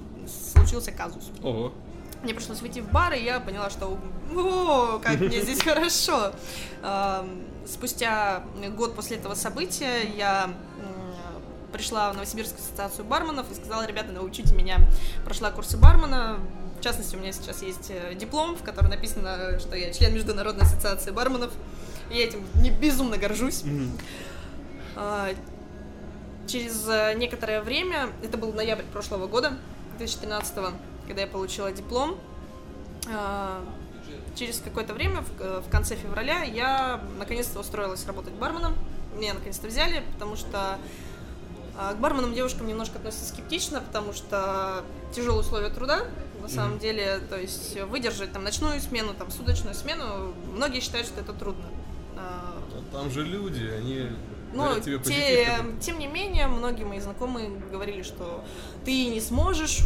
случился 0.53 0.91
казус. 0.91 1.31
Ого. 1.41 1.73
Мне 2.23 2.33
пришлось 2.33 2.61
выйти 2.61 2.79
в 2.79 2.91
бар, 2.91 3.13
и 3.13 3.23
я 3.23 3.39
поняла, 3.39 3.69
что 3.69 3.97
о, 4.35 4.99
как 4.99 5.19
мне 5.19 5.41
здесь 5.41 5.61
хорошо. 5.63 6.33
Спустя 7.67 8.43
год 8.75 8.95
после 8.95 9.17
этого 9.17 9.35
события 9.35 10.03
я 10.17 10.49
пришла 11.75 12.11
в 12.11 12.15
Новосибирскую 12.15 12.61
ассоциацию 12.61 13.05
барменов 13.05 13.51
и 13.51 13.55
сказала, 13.55 13.85
ребята, 13.85 14.11
научите 14.13 14.55
меня. 14.55 14.79
Прошла 15.25 15.51
курсы 15.51 15.77
бармена. 15.77 16.39
В 16.79 16.81
частности, 16.81 17.15
у 17.15 17.19
меня 17.19 17.33
сейчас 17.33 17.61
есть 17.63 17.89
э, 17.89 18.15
диплом, 18.15 18.55
в 18.55 18.63
котором 18.63 18.91
написано, 18.91 19.59
что 19.59 19.75
я 19.75 19.91
член 19.91 20.13
Международной 20.13 20.63
ассоциации 20.63 21.11
барменов. 21.11 21.51
Я 22.09 22.23
этим 22.23 22.45
не 22.61 22.71
безумно 22.71 23.17
горжусь. 23.17 23.63
А, 24.95 25.33
Через 26.47 26.87
э, 26.87 27.13
некоторое 27.15 27.61
время, 27.61 28.09
это 28.21 28.37
был 28.37 28.53
ноябрь 28.53 28.83
прошлого 28.83 29.27
года, 29.27 29.57
2013 29.97 30.75
когда 31.07 31.21
я 31.21 31.27
получила 31.27 31.71
диплом, 31.71 32.17
а, 33.11 33.63
через 34.35 34.59
какое-то 34.59 34.93
время, 34.93 35.21
в, 35.21 35.41
э, 35.41 35.61
в 35.65 35.69
конце 35.69 35.95
февраля, 35.95 36.43
я 36.43 37.01
наконец-то 37.17 37.59
устроилась 37.59 38.05
работать 38.05 38.33
барменом. 38.33 38.75
Меня 39.15 39.33
наконец-то 39.33 39.67
взяли, 39.67 40.03
потому 40.13 40.35
что 40.35 40.77
а, 41.77 41.93
к 41.93 41.99
барменам 41.99 42.33
девушкам 42.33 42.67
немножко 42.67 42.97
относятся 42.97 43.33
скептично, 43.33 43.81
потому 43.81 44.13
что 44.13 44.83
тяжелые 45.13 45.41
условия 45.41 45.69
труда, 45.69 46.05
на 46.41 46.49
самом 46.49 46.79
деле, 46.79 47.19
то 47.29 47.39
есть 47.39 47.79
выдержать 47.81 48.33
там 48.33 48.43
ночную 48.43 48.79
смену, 48.81 49.13
там 49.13 49.31
суточную 49.31 49.73
смену, 49.73 50.33
многие 50.53 50.79
считают, 50.79 51.07
что 51.07 51.21
это 51.21 51.33
трудно. 51.33 51.65
Там 52.95 53.11
же 53.11 53.23
люди, 53.23 53.65
они 53.65 54.07
но 54.53 54.69
позитив 54.69 55.03
те- 55.03 55.47
тем 55.81 55.99
не 55.99 56.07
менее, 56.07 56.47
многие 56.47 56.85
мои 56.85 56.99
знакомые 56.99 57.49
говорили, 57.71 58.03
что 58.03 58.43
ты 58.85 59.07
не 59.09 59.19
сможешь, 59.19 59.81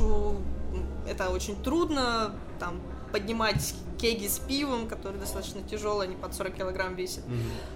это 1.07 1.29
очень 1.29 1.55
трудно, 1.63 2.35
там, 2.59 2.79
поднимать 3.11 3.73
кеги 3.97 4.27
с 4.27 4.37
пивом, 4.39 4.87
которые 4.87 5.19
достаточно 5.19 5.61
тяжелые, 5.63 6.07
они 6.07 6.15
под 6.15 6.35
40 6.35 6.53
килограмм 6.53 6.95
весят. 6.95 7.23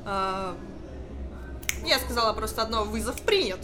А, 0.06 0.56
Я 1.86 2.00
сказала 2.00 2.34
просто 2.34 2.62
одно, 2.62 2.84
вызов 2.84 3.22
принят. 3.22 3.60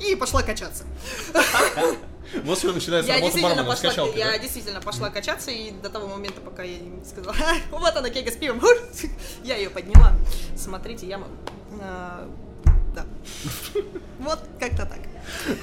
И 0.00 0.14
пошла 0.14 0.42
качаться. 0.42 0.84
Вот 2.42 2.58
что 2.58 2.72
начинается 2.72 3.10
Я 3.10 3.18
работа 3.18 3.38
с 3.38 3.40
пошла, 3.40 3.88
качалкой, 3.90 4.18
я 4.18 4.32
да? 4.32 4.38
действительно 4.38 4.80
пошла 4.80 5.10
качаться, 5.10 5.52
и 5.52 5.70
до 5.70 5.88
того 5.88 6.08
момента, 6.08 6.40
пока 6.40 6.64
я 6.64 6.78
не 6.78 7.04
сказала, 7.04 7.32
«Ха, 7.32 7.54
вот 7.70 7.96
она 7.96 8.10
кега 8.10 8.32
с 8.32 8.36
пивом, 8.36 8.60
я 9.44 9.56
ее 9.56 9.70
подняла. 9.70 10.12
Смотрите, 10.56 11.06
я 11.06 11.18
могу. 11.18 11.32
А, 11.80 12.28
Да. 12.94 13.04
Вот 14.18 14.40
как-то 14.58 14.86
так. 14.86 14.98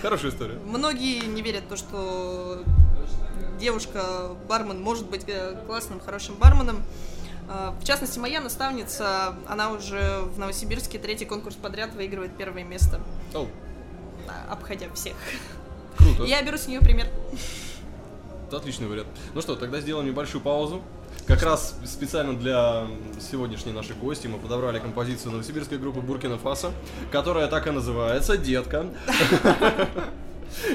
Хорошая 0.02 0.32
история. 0.32 0.56
Многие 0.66 1.26
не 1.26 1.42
верят 1.42 1.64
в 1.66 1.68
то, 1.68 1.76
что 1.76 2.64
девушка-бармен 3.60 4.82
может 4.82 5.10
быть 5.10 5.24
э, 5.28 5.56
классным, 5.68 6.00
хорошим 6.00 6.36
барменом. 6.36 6.82
А, 7.50 7.74
В 7.80 7.84
частности, 7.84 8.20
моя 8.20 8.42
наставница, 8.42 9.36
она 9.48 9.72
уже 9.72 10.22
в 10.34 10.40
Новосибирске 10.40 11.00
третий 11.00 11.26
конкурс 11.26 11.56
подряд 11.56 11.94
выигрывает 11.94 12.36
первое 12.38 12.64
место, 12.64 13.02
да, 13.34 14.46
обходя 14.50 14.88
всех. 14.94 15.16
круто. 15.98 16.24
Я 16.24 16.42
беру 16.42 16.58
с 16.58 16.68
нее 16.68 16.80
пример. 16.80 17.08
Это 18.48 18.58
отличный 18.58 18.88
вариант. 18.88 19.08
Ну 19.34 19.42
что, 19.42 19.56
тогда 19.56 19.82
сделаем 19.82 20.08
небольшую 20.08 20.42
паузу. 20.42 20.82
Как 21.28 21.42
раз 21.42 21.76
специально 21.86 22.34
для 22.38 22.86
сегодняшней 23.20 23.72
нашей 23.72 23.96
гости 23.96 24.28
мы 24.28 24.38
подобрали 24.38 24.80
композицию 24.80 25.32
новосибирской 25.32 25.78
группы 25.78 26.02
Буркина 26.02 26.38
Фасо, 26.38 26.72
которая 27.12 27.48
так 27.48 27.66
и 27.68 27.72
называется 27.72 28.38
«Детка». 28.38 28.88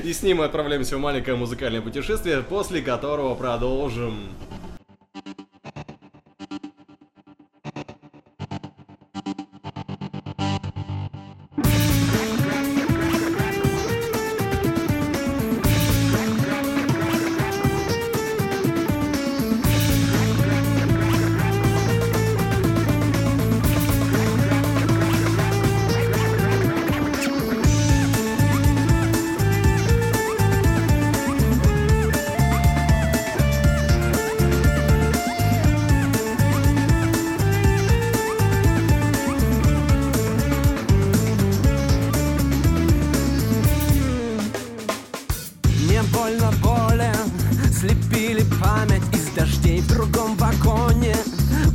И 0.02 0.12
с 0.12 0.22
ней 0.22 0.34
мы 0.34 0.44
отправляемся 0.44 0.96
в 0.96 1.00
маленькое 1.00 1.36
музыкальное 1.36 1.80
путешествие, 1.80 2.42
после 2.42 2.82
которого 2.82 3.34
продолжим. 3.34 4.30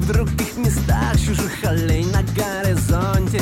В 0.03 0.07
других 0.07 0.57
местах 0.57 1.15
чужих 1.17 1.63
аллей 1.63 2.03
на 2.03 2.21
горизонте. 2.35 3.41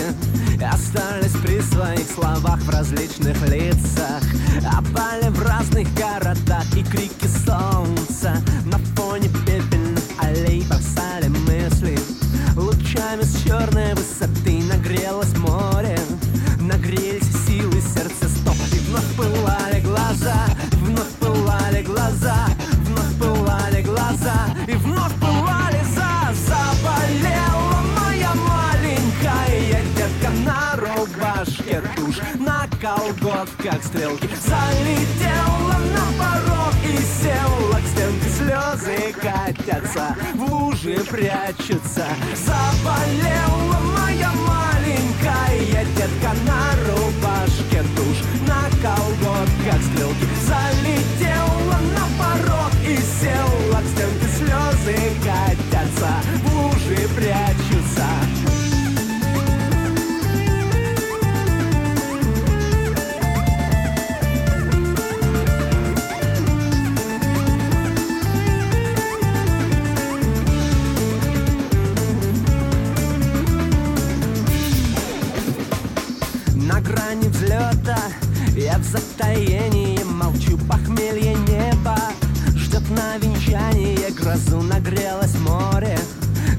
Остались 0.72 1.32
при 1.42 1.60
своих 1.60 2.08
словах 2.08 2.60
в 2.60 2.70
различных 2.70 3.36
лицах. 3.48 4.22
Опали 4.78 5.11
колготках 33.72 33.84
стрелки 33.84 34.30
Залетела 34.42 35.78
на 35.94 36.06
порог 36.20 36.74
И 36.84 36.98
села 37.22 37.80
к 37.80 37.88
стенке. 37.88 38.30
Слезы 38.38 39.14
катятся 39.14 40.16
В 40.36 40.52
лужи 40.52 41.00
прячутся. 41.10 42.08
Заболела 42.36 43.80
моя 43.98 44.32
маленькая 44.48 45.86
детка 45.96 46.34
На 46.46 46.72
рубашке 46.88 47.84
тушь 47.96 48.24
На 48.48 48.70
колготках 48.82 49.82
стрелки. 49.94 50.28
Залетела 50.46 51.80
на 51.96 52.06
порог 52.18 52.72
И 52.84 52.98
села 52.98 53.82
к 53.82 53.88
стенке. 53.88 54.28
Слезы 54.38 54.98
катятся 55.24 56.14
В 56.44 56.56
лужи 56.56 57.08
прячутся 57.16 57.61
Я 78.82 78.88
в 78.88 78.92
затаении 78.92 80.04
молчу 80.04 80.58
Похмелье 80.68 81.36
неба 81.36 81.98
Ждет 82.56 82.84
на 82.90 83.18
венчание. 83.18 84.10
Грозу 84.12 84.62
Нагрелось 84.62 85.36
море 85.40 86.00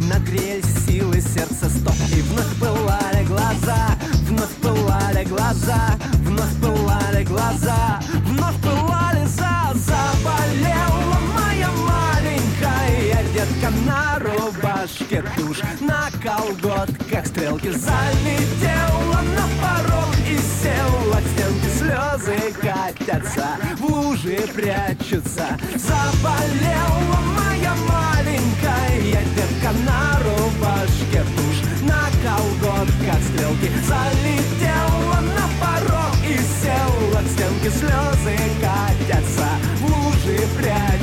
Нагрелись 0.00 0.87
силы 0.87 1.21
сердца. 1.21 1.69
Стоп 1.69 1.95
И 2.14 2.21
вновь 2.23 2.55
пылали 2.61 3.25
глаза 3.26 3.88
Вновь 4.29 4.55
пылали 4.62 5.25
глаза 5.25 5.99
Вновь 6.25 6.61
пылали 6.61 7.25
глаза 7.25 8.00
Вновь 8.25 8.61
пылали 8.62 9.26
за 9.26 9.73
Заболела 9.75 11.19
моя 11.35 11.71
маленькая 11.71 13.25
детка 13.33 13.73
На 13.87 14.19
рубашке 14.19 15.25
тушь 15.37 15.62
На 15.81 16.09
колготках 16.23 17.01
стрелки. 17.21 17.71
Залетела 17.71 19.21
на 19.37 19.47
порог 19.61 20.14
И 20.28 20.38
села. 20.38 21.19
К 21.21 21.26
стенке 21.28 21.69
Слезы 21.78 22.52
катятся 22.61 23.47
В 23.78 23.85
лужи 23.85 24.38
прячутся. 24.54 25.59
Заболела 25.76 27.19
моя 27.37 27.75
маленькая 27.88 29.23
детка 29.35 29.73
На 29.87 30.19
рубашке. 30.25 31.23
Тушь 31.37 31.62
На 31.83 32.09
колготках 32.25 33.23
стрелки. 33.28 33.71
Залетела 33.87 35.21
на 35.21 35.47
порог 35.61 36.16
И 36.26 36.38
села. 36.62 37.23
К 37.23 37.28
стенке 37.28 37.71
Слезы 37.71 38.37
катятся 38.61 39.49
В 39.81 39.85
лужи 39.85 40.38
прячутся 40.57 41.01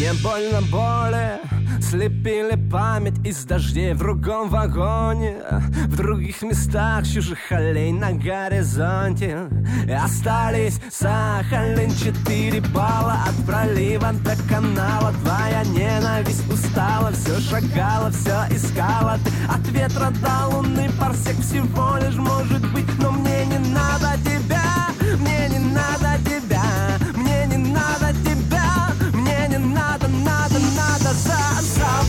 Мне 0.00 0.14
больно 0.14 0.62
боли, 0.72 1.38
Слепили 1.82 2.56
память 2.70 3.18
из 3.22 3.44
дождей 3.44 3.92
в 3.92 3.98
другом 3.98 4.48
вагоне. 4.48 5.42
В 5.88 5.94
других 5.94 6.40
местах 6.40 7.06
чужих 7.06 7.52
аллей 7.52 7.92
на 7.92 8.12
горизонте. 8.12 9.50
Остались 10.02 10.80
Сахалин 10.90 11.90
Четыре 11.90 12.62
балла 12.62 13.18
от 13.28 13.46
пролива 13.46 14.14
до 14.24 14.36
канала. 14.48 15.12
Твоя 15.22 15.64
ненависть 15.64 16.50
устала 16.50 17.12
Все 17.12 17.38
шагала, 17.38 18.10
все 18.10 18.56
искала. 18.56 19.18
Ты 19.22 19.30
от 19.52 19.68
ветра 19.68 20.10
до 20.22 20.56
луны 20.56 20.88
парсек 20.98 21.38
всего 21.40 21.98
лишь 21.98 22.16
может 22.16 22.72
быть. 22.72 22.88
Но 22.98 23.10
мне 23.12 23.44
не 23.44 23.58
надо 23.68 24.16
тебя, 24.24 24.64
мне 25.18 25.48
не 25.50 25.58
надо 25.58 26.16
тебя 26.24 26.62
Мне 27.16 27.46
не 27.48 27.58
надо 27.70 28.14
тебя, 28.24 28.29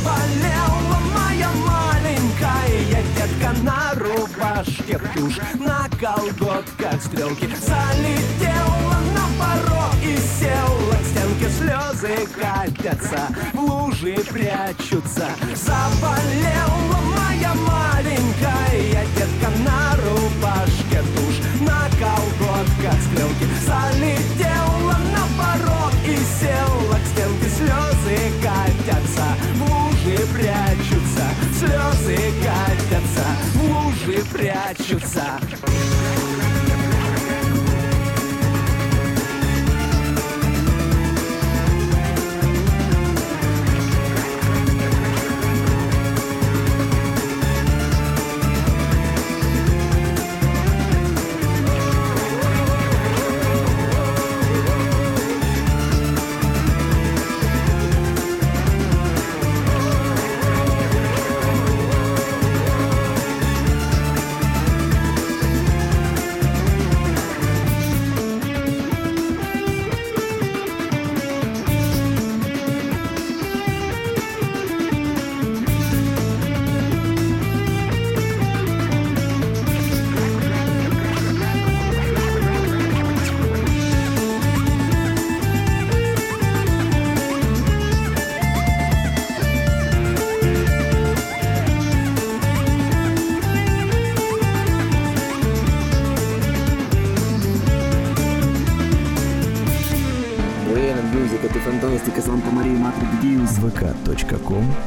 Заболела 0.01 0.99
моя 1.13 1.49
маленькая 1.51 3.03
детка 3.15 3.53
на 3.61 3.93
рубашке. 3.93 4.99
Тушь 5.13 5.39
на 5.59 5.87
колготках 5.99 7.01
стрелки 7.03 7.47
Залетела 7.61 8.97
на 9.13 9.25
порог 9.37 9.93
и 10.01 10.17
села. 10.17 10.95
К 10.95 11.05
стенке 11.05 11.49
Слезы 11.55 12.27
катятся, 12.35 13.27
в 13.53 13.59
лужи 13.59 14.15
прячутся. 14.31 15.29
Заболела 15.55 17.01
моя 17.15 17.53
маленькая 17.53 19.05
детка 19.15 19.51
на 19.63 19.95
рубашке. 19.97 21.03
Тушь 21.15 21.41
на 21.61 21.87
колготках 21.99 22.99
стрелки 23.03 23.45
Залетела 23.65 24.97
на 25.13 25.25
порог 25.37 25.93
и 26.05 26.17
села. 26.39 26.95
К 26.95 27.07
стенке 27.07 27.49
Слезы 27.55 28.31
катятся, 28.41 29.25
в 29.57 29.61
лужи 29.61 29.80
прячутся 30.33 31.25
Слезы 31.59 32.33
катятся, 32.41 33.25
лужи 33.55 34.23
прячутся 34.31 35.39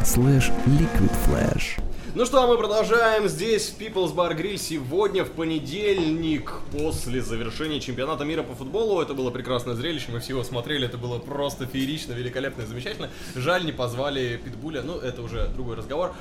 slash 0.04 0.52
liquidflash. 0.66 1.80
Ну 2.14 2.26
что, 2.26 2.46
мы 2.46 2.58
продолжаем 2.58 3.26
здесь, 3.26 3.70
в 3.70 3.80
People's 3.80 4.14
Bar 4.14 4.38
Grill. 4.38 4.56
Сегодня, 4.56 5.24
в 5.24 5.30
понедельник, 5.30 6.52
после 6.70 7.22
завершения 7.22 7.80
чемпионата 7.80 8.24
мира 8.24 8.42
по 8.42 8.54
футболу. 8.54 9.00
Это 9.00 9.14
было 9.14 9.30
прекрасное 9.30 9.74
зрелище, 9.74 10.12
мы 10.12 10.20
все 10.20 10.34
его 10.34 10.44
смотрели, 10.44 10.86
это 10.86 10.98
было 10.98 11.18
просто 11.18 11.66
феерично, 11.66 12.12
великолепно 12.12 12.62
и 12.62 12.66
замечательно. 12.66 13.10
Жаль, 13.34 13.64
не 13.64 13.72
позвали 13.72 14.40
Питбуля, 14.44 14.82
ну 14.82 14.98
это 14.98 15.22
уже 15.22 15.48
другой 15.48 15.76
разговор. 15.76 16.14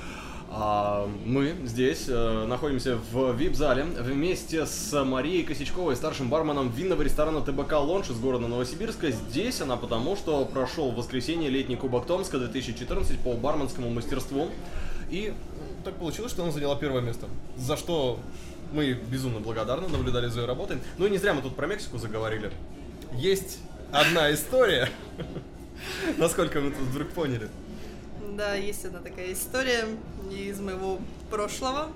А, 0.55 1.09
мы 1.25 1.55
здесь 1.63 2.05
э, 2.07 2.45
находимся 2.45 2.99
в 3.11 3.35
вип-зале 3.35 3.85
вместе 3.85 4.67
с 4.67 5.03
Марией 5.03 5.43
Косячковой, 5.43 5.95
старшим 5.95 6.29
барменом 6.29 6.69
винного 6.69 7.01
ресторана 7.01 7.41
ТБК 7.41 7.73
Лонж 7.79 8.11
из 8.11 8.19
города 8.19 8.47
Новосибирска. 8.47 9.09
Здесь 9.09 9.61
она 9.61 9.77
потому, 9.77 10.15
что 10.15 10.45
прошел 10.45 10.91
в 10.91 10.95
воскресенье 10.95 11.49
летний 11.49 11.75
Кубок 11.75 12.05
Томска 12.05 12.37
2014 12.37 13.17
по 13.21 13.33
барменскому 13.33 13.89
мастерству. 13.89 14.51
И 15.09 15.33
так 15.83 15.95
получилось, 15.95 16.31
что 16.31 16.43
она 16.43 16.51
заняла 16.51 16.75
первое 16.75 17.01
место. 17.01 17.25
За 17.57 17.75
что 17.75 18.19
мы 18.73 18.93
безумно 18.93 19.39
благодарны, 19.39 19.87
наблюдали 19.87 20.27
за 20.27 20.41
ее 20.41 20.45
работой. 20.45 20.77
Ну 20.99 21.07
и 21.07 21.09
не 21.09 21.17
зря 21.17 21.33
мы 21.33 21.41
тут 21.41 21.55
про 21.55 21.65
Мексику 21.65 21.97
заговорили. 21.97 22.51
Есть 23.15 23.57
одна 23.91 24.31
история, 24.31 24.87
насколько 26.19 26.61
мы 26.61 26.69
тут 26.69 26.81
вдруг 26.81 27.09
поняли. 27.09 27.49
Да, 28.31 28.55
есть 28.55 28.85
одна 28.85 28.99
такая 28.99 29.33
история 29.33 29.85
из 30.31 30.59
моего 30.59 30.99
прошлого, 31.29 31.89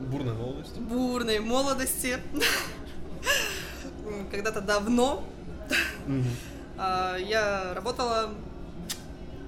Бурная 0.00 0.32
молодость. 0.32 0.78
бурной 0.78 1.40
молодости. 1.40 2.18
Когда-то 4.30 4.62
давно 4.62 5.22
а, 6.78 7.16
я 7.16 7.74
работала, 7.74 8.30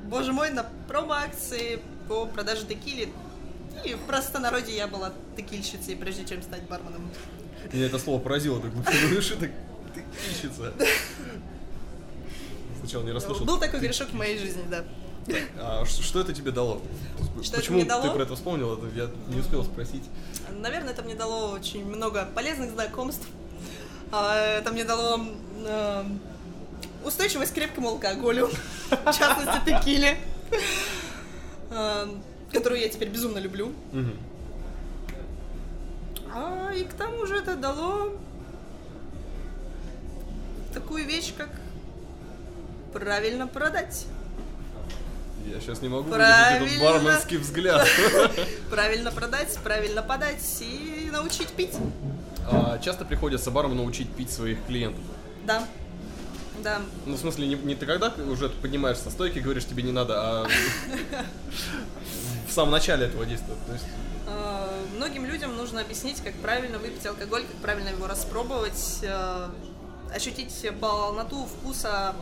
боже 0.05 0.33
мой, 0.33 0.51
на 0.51 0.66
промо-акции 0.88 1.81
по 2.07 2.27
продаже 2.27 2.66
текили. 2.66 3.09
И 3.85 3.94
в 3.94 4.01
простонародье 4.01 4.77
я 4.77 4.87
была 4.87 5.12
текильщицей, 5.37 5.96
прежде 5.96 6.27
чем 6.27 6.42
стать 6.42 6.68
барменом. 6.68 7.11
Меня 7.72 7.87
это 7.87 7.98
слово 7.98 8.20
поразило, 8.20 8.61
так 8.61 8.70
души, 9.11 9.37
так 9.37 9.51
ищется. 10.31 10.75
Сначала 12.81 13.05
не 13.05 13.12
расслышал. 13.12 13.46
Был 13.46 13.59
такой 13.59 13.81
грешок 13.81 14.11
в 14.11 14.14
моей 14.14 14.38
жизни, 14.38 14.62
да. 14.68 14.85
А 15.58 15.85
что 15.87 16.20
это 16.20 16.32
тебе 16.32 16.50
дало? 16.50 16.80
Что 17.42 17.54
это 17.54 17.56
Почему 17.58 17.76
мне 17.76 17.85
дало? 17.87 18.02
ты 18.02 18.11
про 18.11 18.22
это 18.22 18.35
вспомнил? 18.35 18.74
Это 18.74 18.87
я 18.96 19.08
не 19.28 19.40
успел 19.40 19.64
спросить. 19.64 20.04
Наверное, 20.61 20.92
это 20.92 21.02
мне 21.02 21.14
дало 21.14 21.52
очень 21.52 21.85
много 21.85 22.28
полезных 22.35 22.72
знакомств. 22.72 23.26
А, 24.11 24.58
Это 24.58 24.72
мне 24.72 24.85
дало 24.85 25.20
э, 25.64 26.04
устойчивость 27.04 27.52
к 27.52 27.54
крепкому 27.54 27.90
алкоголю, 27.90 28.50
в 28.90 29.12
частности 29.12 29.64
текиле, 29.64 30.18
э, 31.70 32.06
которую 32.52 32.80
я 32.80 32.88
теперь 32.88 33.08
безумно 33.08 33.38
люблю. 33.38 33.72
А, 36.35 36.72
и 36.74 36.85
к 36.85 36.92
тому 36.94 37.26
же 37.26 37.37
это 37.37 37.56
дало 37.56 38.12
такую 40.74 41.06
вещь, 41.06 41.32
как 41.37 41.50
правильно 42.92 43.46
продать. 43.46 44.06
Я 45.46 45.61
сейчас 45.61 45.83
не 45.83 45.88
могу 45.88 46.05
выдержать 46.05 46.62
этот 46.62 46.78
Правильно. 46.78 46.85
барменский 46.85 47.37
взгляд. 47.38 47.87
Правильно 48.70 49.11
продать, 49.11 49.59
правильно 49.62 50.02
подать 50.02 50.42
и 50.61 51.09
научить 51.12 51.48
пить. 51.48 51.74
А, 52.50 52.78
Часто 52.78 53.05
приходится 53.05 53.50
бармену 53.50 53.83
научить 53.83 54.11
пить 54.14 54.31
своих 54.31 54.64
клиентов. 54.66 55.02
Да. 55.44 55.66
Да. 56.62 56.81
Ну, 57.07 57.16
в 57.16 57.18
смысле, 57.18 57.48
не, 57.48 57.55
не 57.57 57.74
ты 57.74 57.87
когда 57.87 58.12
уже 58.31 58.48
поднимаешь 58.48 58.98
со 58.98 59.11
стойки, 59.11 59.40
говоришь, 59.40 59.64
тебе 59.66 59.83
не 59.83 59.90
надо, 59.92 60.14
а 60.16 60.48
в 62.48 62.52
самом 62.52 62.70
начале 62.70 63.07
этого 63.07 63.26
действия. 63.26 63.55
То 63.66 63.72
есть, 63.72 63.85
Э, 64.26 64.68
Многим 64.96 65.26
людям 65.26 65.57
нужно 65.57 65.81
объяснить, 65.81 66.20
как 66.22 66.35
правильно 66.35 66.78
выпить 66.78 67.05
алкоголь, 67.07 67.42
как 67.42 67.57
правильно 67.57 67.88
его 67.88 68.07
распробовать, 68.07 69.00
э, 69.02 69.48
ощутить 70.14 70.55
полноту 70.81 71.46
вкуса 71.46 72.14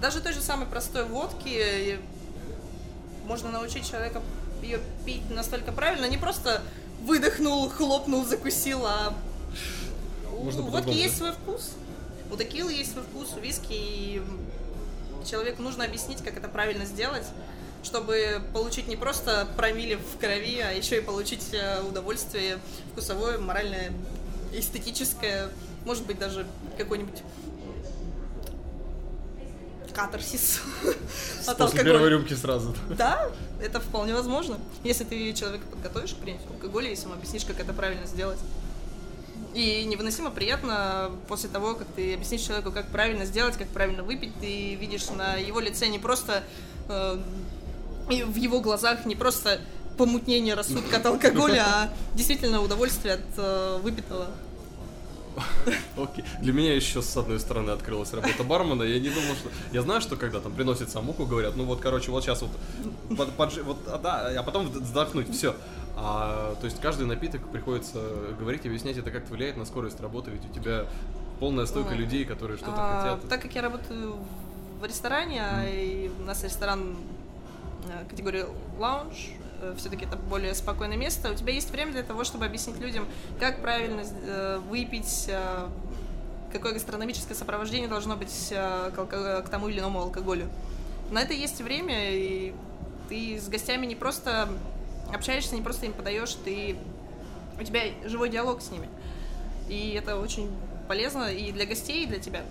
даже 0.00 0.20
той 0.20 0.32
же 0.32 0.40
самой 0.40 0.66
простой 0.66 1.04
водки. 1.04 1.98
Можно 3.24 3.50
научить 3.50 3.88
человека 3.88 4.22
ее 4.62 4.80
пить 5.04 5.28
настолько 5.30 5.72
правильно, 5.72 6.06
не 6.06 6.18
просто 6.18 6.62
выдохнул, 7.02 7.68
хлопнул, 7.68 8.24
закусил, 8.24 8.84
а 8.86 9.14
у 10.32 10.44
Можно 10.44 10.62
водки 10.62 10.72
по-другому, 10.72 10.98
есть 10.98 11.18
да? 11.18 11.18
свой 11.18 11.32
вкус, 11.32 11.72
у 12.30 12.36
текилы 12.36 12.72
есть 12.72 12.92
свой 12.92 13.04
вкус, 13.04 13.34
у 13.36 13.40
виски, 13.40 13.72
и 13.72 14.22
человеку 15.28 15.62
нужно 15.62 15.84
объяснить, 15.84 16.22
как 16.22 16.36
это 16.36 16.48
правильно 16.48 16.84
сделать, 16.84 17.26
чтобы 17.82 18.42
получить 18.52 18.88
не 18.88 18.96
просто 18.96 19.46
промили 19.56 19.96
в 19.96 20.18
крови, 20.18 20.60
а 20.60 20.72
еще 20.72 20.98
и 20.98 21.00
получить 21.00 21.52
э, 21.52 21.82
удовольствие 21.82 22.58
вкусовое, 22.92 23.38
моральное, 23.38 23.92
эстетическое, 24.52 25.50
может 25.84 26.06
быть, 26.06 26.18
даже 26.18 26.46
какой-нибудь 26.78 27.22
катарсис 29.94 30.60
от 31.46 31.60
алкоголя. 31.60 31.84
первой 31.84 32.08
рюмки 32.10 32.34
сразу. 32.34 32.74
Да, 32.90 33.30
это 33.60 33.80
вполне 33.80 34.14
возможно. 34.14 34.58
Если 34.82 35.04
ты 35.04 35.32
человека 35.32 35.66
подготовишь 35.66 36.14
к 36.14 36.16
принятию 36.16 36.50
алкоголя, 36.52 36.90
если 36.90 37.04
ему 37.04 37.14
объяснишь, 37.14 37.44
как 37.44 37.60
это 37.60 37.72
правильно 37.72 38.06
сделать. 38.06 38.38
И 39.54 39.84
невыносимо 39.84 40.30
приятно 40.30 41.12
после 41.28 41.48
того, 41.48 41.74
как 41.74 41.86
ты 41.94 42.14
объяснишь 42.14 42.42
человеку, 42.42 42.72
как 42.72 42.88
правильно 42.88 43.24
сделать, 43.24 43.56
как 43.56 43.68
правильно 43.68 44.02
выпить, 44.02 44.32
ты 44.40 44.74
видишь 44.74 45.08
на 45.10 45.36
его 45.36 45.60
лице 45.60 45.86
не 45.86 46.00
просто 46.00 46.42
э, 46.88 47.18
в 48.08 48.36
его 48.36 48.60
глазах 48.60 49.06
не 49.06 49.14
просто 49.14 49.60
помутнение 49.96 50.54
рассудка 50.54 50.96
от 50.96 51.06
алкоголя, 51.06 51.64
а 51.66 51.92
действительно 52.14 52.62
удовольствие 52.62 53.14
от 53.14 53.20
э, 53.36 53.78
выпитого. 53.82 54.26
Окей. 55.96 56.24
Для 56.40 56.52
меня 56.52 56.74
еще 56.74 57.02
с 57.02 57.16
одной 57.16 57.40
стороны 57.40 57.70
открылась 57.70 58.12
работа 58.12 58.44
бармена. 58.44 58.82
Я 58.82 59.00
не 59.00 59.08
думал, 59.08 59.34
что... 59.34 59.48
Я 59.72 59.82
знаю, 59.82 60.00
что 60.00 60.16
когда 60.16 60.40
там 60.40 60.52
приносят 60.52 60.90
самуку, 60.90 61.26
говорят, 61.26 61.56
ну 61.56 61.64
вот, 61.64 61.80
короче, 61.80 62.10
вот 62.10 62.24
сейчас 62.24 62.42
вот... 62.42 62.50
под- 63.36 63.62
вот 63.64 63.78
а, 63.88 63.98
да, 63.98 64.32
а 64.38 64.42
потом 64.42 64.68
вздохнуть, 64.68 65.30
все. 65.34 65.54
А, 65.96 66.56
то 66.56 66.66
есть 66.66 66.80
каждый 66.80 67.06
напиток 67.06 67.48
приходится 67.50 68.00
говорить, 68.38 68.66
объяснять, 68.66 68.96
это 68.96 69.10
как-то 69.10 69.32
влияет 69.32 69.56
на 69.56 69.64
скорость 69.64 70.00
работы, 70.00 70.30
ведь 70.30 70.44
у 70.44 70.52
тебя 70.52 70.86
полная 71.40 71.66
стойка 71.66 71.94
людей, 71.94 72.24
которые 72.24 72.56
что-то 72.56 72.74
А, 72.76 73.02
хотят. 73.02 73.28
Так 73.28 73.42
как 73.42 73.54
я 73.54 73.62
работаю 73.62 74.16
в 74.80 74.84
ресторане, 74.84 75.42
а 75.42 75.64
и 75.66 76.10
у 76.20 76.22
нас 76.24 76.42
ресторан 76.42 76.96
э, 77.88 78.08
категории 78.08 78.44
лаунж, 78.78 79.30
все-таки 79.76 80.04
это 80.04 80.16
более 80.16 80.54
спокойное 80.54 80.96
место, 80.96 81.30
у 81.30 81.34
тебя 81.34 81.52
есть 81.52 81.70
время 81.70 81.92
для 81.92 82.02
того, 82.02 82.24
чтобы 82.24 82.44
объяснить 82.44 82.78
людям, 82.78 83.06
как 83.40 83.60
правильно 83.60 84.02
э, 84.02 84.60
выпить, 84.68 85.26
э, 85.28 85.66
какое 86.52 86.72
гастрономическое 86.72 87.36
сопровождение 87.36 87.88
должно 87.88 88.16
быть 88.16 88.48
э, 88.50 88.90
к 88.94 89.48
тому 89.48 89.68
или 89.68 89.80
иному 89.80 90.00
алкоголю. 90.00 90.48
На 91.10 91.22
это 91.22 91.34
есть 91.34 91.60
время, 91.60 92.14
и 92.14 92.54
ты 93.08 93.38
с 93.38 93.48
гостями 93.48 93.86
не 93.86 93.94
просто 93.94 94.48
общаешься, 95.12 95.54
не 95.54 95.62
просто 95.62 95.86
им 95.86 95.92
подаешь, 95.92 96.34
ты 96.44 96.76
у 97.60 97.62
тебя 97.62 97.82
живой 98.04 98.30
диалог 98.30 98.62
с 98.62 98.70
ними. 98.70 98.88
И 99.68 99.90
это 99.90 100.18
очень 100.18 100.50
полезно 100.88 101.32
и 101.32 101.52
для 101.52 101.66
гостей, 101.66 102.04
и 102.04 102.06
для 102.06 102.18
тебя. 102.18 102.42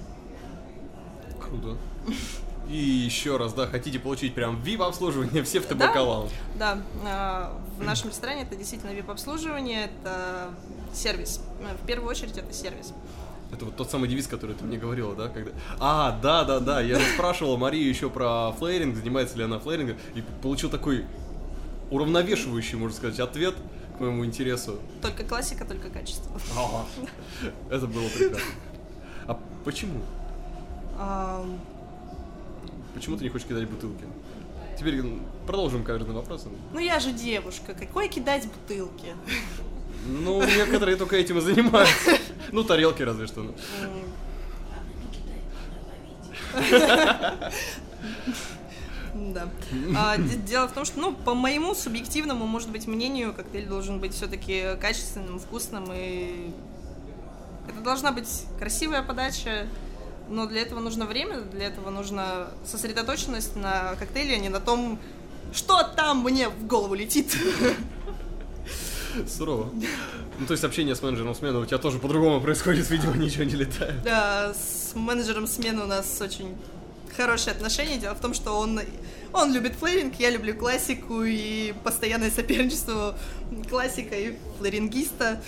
Круто. 1.40 1.78
И 2.70 2.78
еще 2.78 3.38
раз, 3.38 3.54
да, 3.54 3.68
хотите 3.68 4.00
получить 4.00 4.34
прям 4.34 4.62
VIP-обслуживание, 4.62 5.44
все 5.44 5.60
в 5.60 5.66
ТБК 5.66 5.94
Да. 5.94 6.28
Да, 6.58 6.78
а, 7.06 7.62
в 7.78 7.84
нашем 7.84 8.10
ресторане 8.10 8.44
это 8.44 8.56
действительно 8.56 8.92
VIP-обслуживание, 8.92 9.86
это 9.86 10.50
сервис. 10.94 11.42
Э, 11.62 11.76
В 11.82 11.86
первую 11.86 12.10
очередь 12.10 12.38
это 12.38 12.54
сервис. 12.54 12.94
Это 13.52 13.66
вот 13.66 13.76
тот 13.76 13.92
самый 13.92 14.10
девиз, 14.10 14.28
который 14.28 14.56
ты 14.56 14.64
мне 14.64 14.78
говорила, 14.78 15.14
да? 15.14 15.28
Когда... 15.28 15.52
А, 15.80 16.20
да, 16.24 16.44
да, 16.44 16.60
да. 16.60 16.82
Я 16.82 17.00
спрашивал 17.14 17.58
Марию 17.58 17.88
еще 17.88 18.10
про 18.10 18.52
флейринг, 18.54 18.96
занимается 18.96 19.38
ли 19.38 19.44
она 19.44 19.60
флейрингом, 19.60 19.98
и 20.16 20.24
получил 20.42 20.70
такой 20.70 21.06
уравновешивающий, 21.92 22.78
можно 22.78 22.96
сказать, 22.98 23.20
ответ 23.20 23.56
к 23.96 24.00
моему 24.00 24.26
интересу. 24.26 24.80
Только 25.02 25.24
классика, 25.24 25.66
только 25.66 25.90
качество. 25.90 26.32
Ага. 26.58 26.86
Это 27.70 27.86
было 27.86 28.08
прекрасно. 28.08 28.48
А 29.28 29.40
почему? 29.64 30.02
Почему 32.94 33.18
ты 33.18 33.24
не 33.24 33.30
хочешь 33.30 33.48
кидать 33.48 33.68
бутылки? 33.68 34.06
Теперь 34.78 35.02
продолжим 35.46 35.84
каждым 35.84 36.16
вопросом. 36.16 36.52
Ну 36.74 36.80
я 36.80 37.00
же 37.00 37.12
девушка, 37.12 37.74
какой 37.74 38.08
кидать 38.08 38.48
бутылки? 38.48 39.16
Ну, 40.06 40.44
некоторые 40.44 40.98
только 40.98 41.16
этим 41.16 41.38
и 41.38 41.42
занимаются. 41.42 42.18
Ну, 42.52 42.64
тарелки 42.64 43.02
разве 43.04 43.28
что. 43.28 43.42
ну. 43.42 43.54
Да. 49.16 49.48
А, 49.96 50.18
де- 50.18 50.38
дело 50.38 50.68
в 50.68 50.74
том, 50.74 50.86
что, 50.86 51.00
ну, 51.00 51.14
по 51.14 51.34
моему 51.34 51.76
субъективному, 51.76 52.46
может 52.46 52.70
быть, 52.70 52.88
мнению, 52.88 53.34
коктейль 53.34 53.68
должен 53.68 54.00
быть 54.00 54.14
все-таки 54.14 54.76
качественным, 54.82 55.40
вкусным 55.40 55.86
и 55.94 56.52
это 57.70 57.80
должна 57.82 58.12
быть 58.12 58.46
красивая 58.60 59.04
подача, 59.04 59.68
но 60.30 60.46
для 60.46 60.62
этого 60.62 60.80
нужно 60.80 61.06
время, 61.06 61.42
для 61.42 61.68
этого 61.68 61.90
нужна 61.90 62.48
сосредоточенность 62.66 63.56
на 63.56 63.96
коктейле, 63.96 64.36
а 64.36 64.40
не 64.40 64.50
на 64.50 64.60
том, 64.60 65.00
что 65.54 65.84
там 65.84 66.24
мне 66.24 66.50
в 66.50 66.68
голову 66.68 66.94
летит. 66.94 67.38
Сурово. 69.28 69.70
Ну, 70.40 70.46
то 70.48 70.54
есть 70.54 70.64
общение 70.64 70.96
с 70.96 71.02
менеджером 71.02 71.36
смены 71.36 71.60
у 71.60 71.66
тебя 71.66 71.78
тоже 71.78 72.00
по-другому 72.00 72.42
происходит, 72.42 72.90
видимо, 72.90 73.16
ничего 73.16 73.44
не 73.44 73.56
летает. 73.56 74.02
Да, 74.04 74.54
с 74.54 74.96
менеджером 74.96 75.46
смены 75.46 75.84
у 75.84 75.88
нас 75.88 76.20
очень 76.20 76.56
хорошие 77.16 77.52
отношения. 77.52 77.98
Дело 77.98 78.16
в 78.16 78.20
том, 78.20 78.34
что 78.34 78.54
он, 78.54 78.80
он 79.32 79.54
любит 79.54 79.76
флэринг, 79.76 80.16
я 80.20 80.32
люблю 80.32 80.56
классику 80.56 81.24
и 81.24 81.74
постоянное 81.84 82.32
соперничество 82.32 83.16
классика 83.70 84.16
и 84.16 84.36
флэрингиста. 84.58 85.42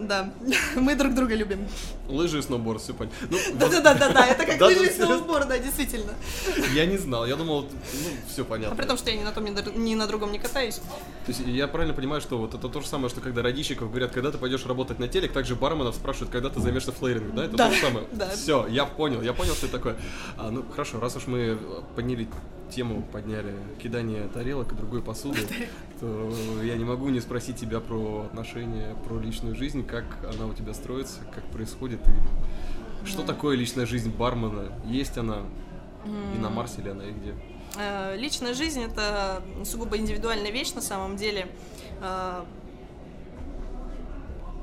Да, 0.00 0.32
мы 0.76 0.94
друг 0.94 1.14
друга 1.14 1.34
любим. 1.34 1.66
Лыжи 2.08 2.38
и 2.38 2.42
сноуборд, 2.42 2.82
все 2.82 2.92
понятно. 2.94 3.28
Ну, 3.30 3.38
вот 3.52 3.58
Да-да-да-да, 3.70 4.26
это 4.26 4.44
как 4.44 4.58
Да, 4.58 4.66
лыжи 4.66 4.86
и 4.86 4.98
да, 4.98 5.06
сноуборд, 5.06 5.48
да, 5.48 5.58
действительно. 5.58 6.12
я 6.74 6.86
не 6.86 6.98
знал, 6.98 7.26
я 7.26 7.36
думал, 7.36 7.62
ну, 7.62 8.08
все 8.28 8.44
понятно. 8.44 8.74
А 8.74 8.76
при 8.76 8.86
том, 8.86 8.96
что 8.96 9.10
я 9.10 9.16
ни 9.16 9.22
на 9.24 9.32
том, 9.32 9.44
ни 9.44 9.94
на- 9.94 10.06
другом 10.06 10.32
не 10.32 10.38
катаюсь. 10.38 10.76
То 10.76 11.28
есть 11.28 11.40
я 11.46 11.68
правильно 11.68 11.94
понимаю, 11.94 12.20
что 12.20 12.38
вот 12.38 12.54
это 12.54 12.68
то 12.68 12.80
же 12.80 12.86
самое, 12.86 13.08
что 13.08 13.20
когда 13.20 13.42
родичиков 13.42 13.88
говорят, 13.90 14.10
когда 14.12 14.30
ты 14.32 14.38
пойдешь 14.38 14.66
работать 14.66 14.98
на 14.98 15.08
телек, 15.08 15.32
также 15.32 15.54
барменов 15.54 15.94
спрашивают, 15.94 16.30
когда 16.32 16.50
ты 16.50 16.60
займешься 16.60 16.92
флейрингом, 16.92 17.36
да? 17.36 17.44
Это 17.44 17.56
Да, 17.56 17.68
то 17.68 17.74
же 17.74 17.80
самое. 17.80 18.06
да. 18.12 18.28
Все, 18.30 18.66
я 18.66 18.84
понял, 18.84 19.22
я 19.22 19.32
понял, 19.32 19.54
что 19.54 19.66
это 19.66 19.76
такое. 19.78 19.96
А, 20.36 20.50
ну 20.50 20.64
хорошо, 20.70 20.98
раз 21.00 21.16
уж 21.16 21.26
мы 21.26 21.58
подняли 21.94 22.28
тему, 22.72 23.02
подняли 23.12 23.54
кидание 23.82 24.26
тарелок 24.28 24.72
и 24.72 24.74
другой 24.74 25.02
посуды, 25.02 25.38
то 26.00 26.32
я 26.62 26.76
не 26.76 26.84
могу 26.84 27.08
не 27.10 27.20
спросить 27.20 27.56
тебя 27.56 27.80
про 27.80 28.22
отношения, 28.26 28.94
про 29.06 29.18
личную 29.18 29.54
жизнь, 29.54 29.84
как 29.84 30.04
она 30.34 30.46
у 30.46 30.54
тебя 30.54 30.74
строится, 30.74 31.20
как 31.34 31.44
происходит 31.44 32.00
и 32.08 33.06
что 33.06 33.22
такое 33.24 33.56
личная 33.56 33.84
жизнь 33.84 34.10
бармена, 34.10 34.72
есть 34.86 35.18
она 35.18 35.38
и 36.04 36.38
на 36.38 36.50
Марсе 36.50 36.82
ли 36.82 36.90
она 36.90 37.04
и 37.04 37.12
где? 37.12 37.34
Э, 37.78 38.16
Личная 38.16 38.54
жизнь 38.54 38.82
это 38.82 39.42
сугубо 39.64 39.96
индивидуальная 39.96 40.50
вещь 40.52 40.72
на 40.74 40.80
самом 40.82 41.16
деле. 41.16 41.48
Э, 42.00 42.42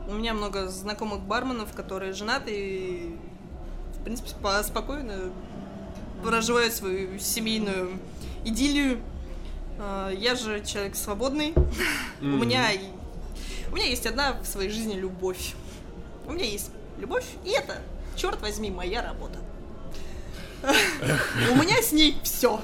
У 0.10 0.14
меня 0.14 0.34
много 0.34 0.68
знакомых 0.68 1.22
барменов, 1.22 1.74
которые 1.74 2.14
женаты 2.14 2.52
и, 2.56 3.16
в 4.00 4.04
принципе, 4.04 4.30
спо- 4.30 4.64
спокойно 4.64 5.32
проживают 6.24 6.74
свою 6.74 7.20
семейную 7.20 8.00
идиллию. 8.46 9.00
Э, 9.78 10.14
Я 10.18 10.36
же 10.36 10.64
человек 10.66 10.96
свободный. 10.96 11.54
У 12.22 12.26
меня 12.26 12.68
у 13.72 13.76
меня 13.76 13.86
есть 13.86 14.06
одна 14.06 14.34
в 14.34 14.46
своей 14.48 14.70
жизни 14.70 14.96
любовь. 14.96 15.54
У 16.26 16.32
меня 16.32 16.46
есть 16.46 16.72
любовь, 16.98 17.26
и 17.46 17.50
это, 17.50 17.78
черт 18.16 18.42
возьми, 18.42 18.72
моя 18.72 19.02
работа. 19.02 19.40
У 20.64 21.56
меня 21.56 21.82
с 21.82 21.92
ней 21.92 22.18
все. 22.24 22.62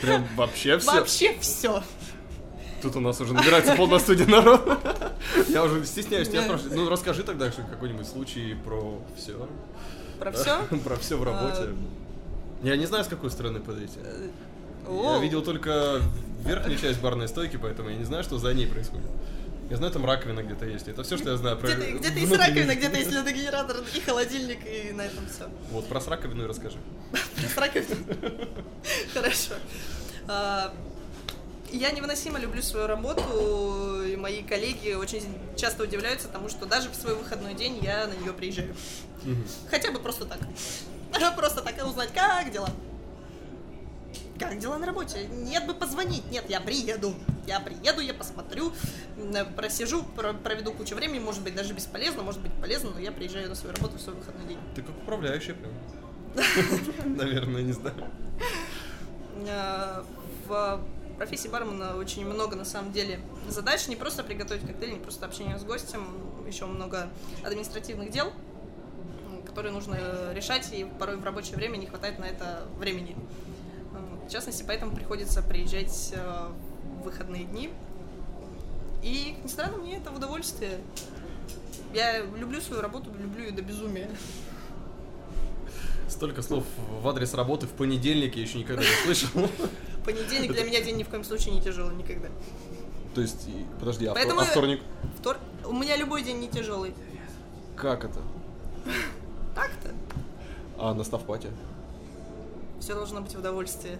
Прям 0.00 0.26
вообще 0.36 0.78
все? 0.78 0.92
Вообще 0.92 1.36
все. 1.40 1.82
Тут 2.82 2.96
у 2.96 3.00
нас 3.00 3.20
уже 3.20 3.34
набирается 3.34 3.74
полная 3.76 3.98
студия 3.98 4.26
народа. 4.26 4.78
Я 5.48 5.64
уже 5.64 5.84
стесняюсь 5.84 6.28
тебя 6.28 6.42
спрашивать. 6.42 6.74
Ну, 6.74 6.88
расскажи 6.88 7.22
тогда 7.22 7.50
какой-нибудь 7.50 8.06
случай 8.06 8.54
про 8.64 9.02
все. 9.16 9.48
Про 10.18 10.32
все. 10.32 10.62
Про 10.84 10.96
все 10.96 11.16
в 11.16 11.24
работе. 11.24 11.74
Я 12.62 12.76
не 12.76 12.86
знаю, 12.86 13.04
с 13.04 13.08
какой 13.08 13.30
стороны 13.30 13.60
подойти. 13.60 13.98
Я 14.88 15.18
видел 15.18 15.42
только 15.42 16.00
верхнюю 16.44 16.78
часть 16.78 17.00
барной 17.00 17.28
стойки, 17.28 17.56
поэтому 17.56 17.90
я 17.90 17.96
не 17.96 18.04
знаю, 18.04 18.22
что 18.24 18.38
за 18.38 18.52
ней 18.52 18.66
происходит. 18.66 19.06
Я 19.70 19.76
знаю, 19.76 19.92
там 19.92 20.04
раковина 20.04 20.42
где-то 20.42 20.66
есть. 20.66 20.88
Это 20.88 21.04
все, 21.04 21.16
что 21.16 21.30
я 21.30 21.36
знаю 21.36 21.56
про 21.56 21.68
Где-то, 21.68 21.92
где-то 21.98 22.18
есть 22.18 22.32
раковина, 22.32 22.74
где-то 22.74 22.96
есть 22.98 23.12
ледогенератор 23.12 23.76
и 23.94 24.00
холодильник, 24.00 24.58
и 24.66 24.92
на 24.92 25.02
этом 25.02 25.24
все. 25.28 25.48
Вот, 25.70 25.86
про 25.86 26.00
раковину 26.00 26.44
и 26.44 26.46
расскажи. 26.48 26.76
С 27.54 27.56
раковиной. 27.56 28.48
Хорошо. 29.14 29.54
А, 30.26 30.74
Я 31.70 31.92
невыносимо 31.92 32.40
люблю 32.40 32.62
свою 32.62 32.88
работу, 32.88 34.02
и 34.02 34.16
мои 34.16 34.42
коллеги 34.42 34.94
очень 34.94 35.22
часто 35.56 35.84
удивляются 35.84 36.26
тому, 36.26 36.48
что 36.48 36.66
даже 36.66 36.90
в 36.90 36.96
свой 36.96 37.14
выходной 37.14 37.54
день 37.54 37.78
я 37.80 38.08
на 38.08 38.14
нее 38.14 38.32
приезжаю. 38.32 38.74
Хотя 39.70 39.92
бы 39.92 40.00
просто 40.00 40.24
так. 40.24 40.38
Просто 41.36 41.62
так 41.62 41.74
узнать, 41.86 42.12
как 42.12 42.50
дела. 42.52 42.68
Как 44.38 44.58
дела 44.58 44.78
на 44.78 44.86
работе? 44.86 45.26
Нет 45.26 45.66
бы 45.66 45.74
позвонить. 45.74 46.30
Нет, 46.30 46.44
я 46.48 46.60
приеду. 46.60 47.14
Я 47.46 47.60
приеду, 47.60 48.00
я 48.00 48.14
посмотрю, 48.14 48.72
м, 49.18 49.52
просижу, 49.54 50.02
про- 50.02 50.32
проведу 50.32 50.72
кучу 50.72 50.94
времени, 50.94 51.18
может 51.18 51.42
быть, 51.42 51.54
даже 51.54 51.74
бесполезно, 51.74 52.22
может 52.22 52.40
быть, 52.40 52.52
полезно, 52.54 52.90
но 52.90 53.00
я 53.00 53.12
приезжаю 53.12 53.48
на 53.48 53.54
свою 53.54 53.74
работу 53.74 53.98
в 53.98 54.00
свой 54.00 54.14
выходной 54.14 54.46
день. 54.46 54.58
Ты 54.74 54.82
как 54.82 54.96
управляющая 54.96 55.54
прям. 55.54 55.72
Наверное, 57.16 57.62
не 57.62 57.72
знаю. 57.72 57.96
Э, 59.46 60.02
В 60.48 60.80
профессии 61.16 61.48
бармена 61.48 61.96
очень 61.96 62.24
много, 62.24 62.56
на 62.56 62.64
самом 62.64 62.92
деле, 62.92 63.20
задач. 63.48 63.88
Не 63.88 63.96
просто 63.96 64.22
приготовить 64.24 64.66
коктейль, 64.66 64.92
не 64.94 64.98
просто 65.00 65.26
общение 65.26 65.58
с 65.58 65.64
гостем, 65.64 66.06
еще 66.48 66.66
много 66.66 67.08
административных 67.44 68.10
дел, 68.10 68.32
которые 69.50 69.72
нужно 69.72 69.96
э, 69.98 70.32
решать, 70.34 70.72
и 70.72 70.86
порой 70.98 71.16
в 71.16 71.24
рабочее 71.24 71.56
время 71.56 71.76
не 71.76 71.86
хватает 71.86 72.18
на 72.18 72.24
это 72.24 72.66
времени. 72.78 73.16
В 74.26 74.32
частности, 74.32 74.64
поэтому 74.66 74.94
приходится 74.94 75.42
приезжать 75.42 76.12
э, 76.14 76.48
в 77.00 77.02
выходные 77.02 77.44
дни. 77.44 77.70
И, 79.02 79.34
как 79.34 79.44
ни 79.44 79.48
странно, 79.48 79.78
мне 79.78 79.96
это 79.96 80.10
в 80.12 80.16
удовольствие. 80.16 80.78
Я 81.92 82.20
люблю 82.20 82.60
свою 82.60 82.80
работу, 82.80 83.10
люблю 83.18 83.44
ее 83.44 83.50
до 83.50 83.62
безумия. 83.62 84.08
Столько 86.08 86.42
слов 86.42 86.64
в 87.02 87.08
адрес 87.08 87.34
работы 87.34 87.66
в 87.66 87.70
понедельник 87.70 88.36
я 88.36 88.42
еще 88.42 88.58
никогда 88.58 88.82
не 88.82 89.04
слышал. 89.04 89.28
Понедельник 90.04 90.52
для 90.52 90.64
меня 90.64 90.80
день 90.80 90.96
ни 90.96 91.02
в 91.02 91.08
коем 91.08 91.24
случае 91.24 91.54
не 91.54 91.60
тяжелый 91.60 91.96
никогда. 91.96 92.28
То 93.14 93.20
есть, 93.20 93.48
подожди, 93.80 94.06
а, 94.06 94.10
втор- 94.10 94.14
Поэтому- 94.14 94.40
а 94.40 94.44
вторник? 94.44 94.80
Втор... 95.18 95.38
У 95.64 95.72
меня 95.72 95.96
любой 95.96 96.22
день 96.22 96.38
не 96.38 96.48
тяжелый. 96.48 96.94
Как 97.76 98.04
это? 98.04 98.20
А 100.80 100.94
на 100.94 101.04
ставпате? 101.04 101.50
Все 102.80 102.94
должно 102.94 103.20
быть 103.20 103.34
в 103.34 103.38
удовольствие. 103.38 103.98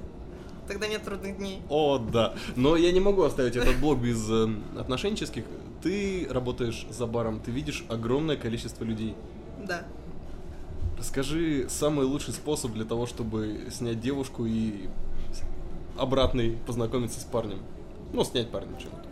Тогда 0.66 0.86
нет 0.86 1.02
трудных 1.02 1.36
дней. 1.36 1.60
О, 1.68 1.98
да. 1.98 2.34
Но 2.56 2.76
я 2.76 2.90
не 2.92 3.00
могу 3.00 3.22
оставить 3.22 3.56
этот 3.56 3.78
блог 3.80 3.98
без 3.98 4.30
э, 4.30 4.48
отношенческих. 4.78 5.44
Ты 5.82 6.26
работаешь 6.30 6.86
за 6.90 7.06
баром, 7.06 7.40
ты 7.40 7.50
видишь 7.50 7.84
огромное 7.88 8.36
количество 8.36 8.84
людей. 8.84 9.14
Да. 9.66 9.82
Расскажи 10.98 11.66
самый 11.68 12.06
лучший 12.06 12.32
способ 12.32 12.72
для 12.72 12.84
того, 12.84 13.06
чтобы 13.06 13.68
снять 13.70 14.00
девушку 14.00 14.46
и 14.46 14.88
обратный 15.98 16.56
познакомиться 16.66 17.20
с 17.20 17.24
парнем. 17.24 17.58
Ну, 18.12 18.24
снять 18.24 18.50
парня 18.50 18.72
чем-то. 18.78 19.09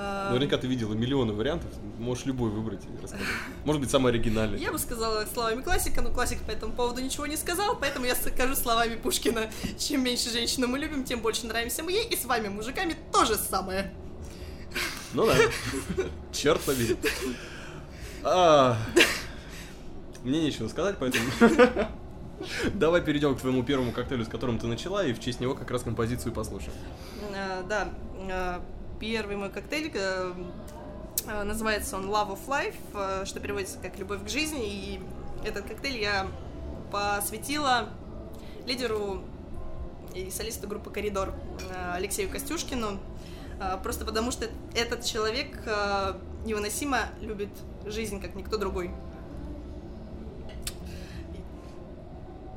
А, 0.00 0.28
Наверняка 0.30 0.58
ты 0.58 0.68
видела 0.68 0.94
миллионы 0.94 1.32
вариантов, 1.32 1.72
можешь 1.98 2.24
любой 2.24 2.50
выбрать 2.50 2.84
и 2.84 3.02
рассказать. 3.02 3.26
Может 3.64 3.82
быть, 3.82 3.90
самый 3.90 4.12
оригинальный. 4.12 4.60
Я 4.60 4.70
бы 4.70 4.78
сказала 4.78 5.26
словами 5.26 5.60
классика, 5.62 6.02
но 6.02 6.12
классик 6.12 6.40
по 6.42 6.52
этому 6.52 6.72
поводу 6.72 7.00
ничего 7.00 7.26
не 7.26 7.36
сказал, 7.36 7.76
поэтому 7.76 8.06
я 8.06 8.14
скажу 8.14 8.54
словами 8.54 8.94
Пушкина. 8.94 9.50
Чем 9.76 10.04
меньше 10.04 10.30
женщину 10.30 10.68
мы 10.68 10.78
любим, 10.78 11.02
тем 11.02 11.20
больше 11.20 11.46
нравимся 11.46 11.82
мы 11.82 11.90
ей, 11.90 12.06
и 12.06 12.14
с 12.14 12.24
вами, 12.26 12.46
мужиками, 12.46 12.94
то 13.12 13.24
же 13.24 13.34
самое. 13.34 13.92
Ну 15.14 15.26
да. 15.26 15.34
Черт 16.32 16.60
побери. 16.60 16.96
А, 18.22 18.76
Мне 20.22 20.40
нечего 20.40 20.68
сказать, 20.68 20.96
поэтому... 21.00 21.24
Давай 22.74 23.00
перейдем 23.02 23.34
к 23.34 23.40
твоему 23.40 23.64
первому 23.64 23.90
коктейлю, 23.90 24.24
с 24.24 24.28
которым 24.28 24.60
ты 24.60 24.68
начала, 24.68 25.04
и 25.04 25.12
в 25.12 25.18
честь 25.18 25.40
него 25.40 25.54
как 25.54 25.72
раз 25.72 25.82
композицию 25.82 26.32
послушаем. 26.32 26.72
А, 27.34 27.64
Да, 27.68 27.88
а, 28.30 28.62
первый 28.98 29.36
мой 29.36 29.50
коктейль, 29.50 29.90
э, 29.94 30.32
э, 31.26 31.42
называется 31.44 31.96
он 31.96 32.06
Love 32.06 32.38
of 32.38 32.46
Life, 32.46 32.76
э, 32.94 33.24
что 33.24 33.40
переводится 33.40 33.78
как 33.78 33.98
«Любовь 33.98 34.24
к 34.24 34.28
жизни», 34.28 34.66
и 34.66 35.00
этот 35.44 35.66
коктейль 35.66 36.00
я 36.00 36.26
посвятила 36.90 37.88
лидеру 38.66 39.22
и 40.14 40.30
солисту 40.30 40.66
группы 40.66 40.90
«Коридор» 40.90 41.32
Алексею 41.92 42.30
Костюшкину, 42.30 42.98
просто 43.82 44.04
потому 44.04 44.30
что 44.30 44.46
этот 44.74 45.04
человек 45.04 45.64
невыносимо 46.44 47.00
любит 47.20 47.50
жизнь, 47.86 48.20
как 48.20 48.34
никто 48.34 48.56
другой. 48.56 48.90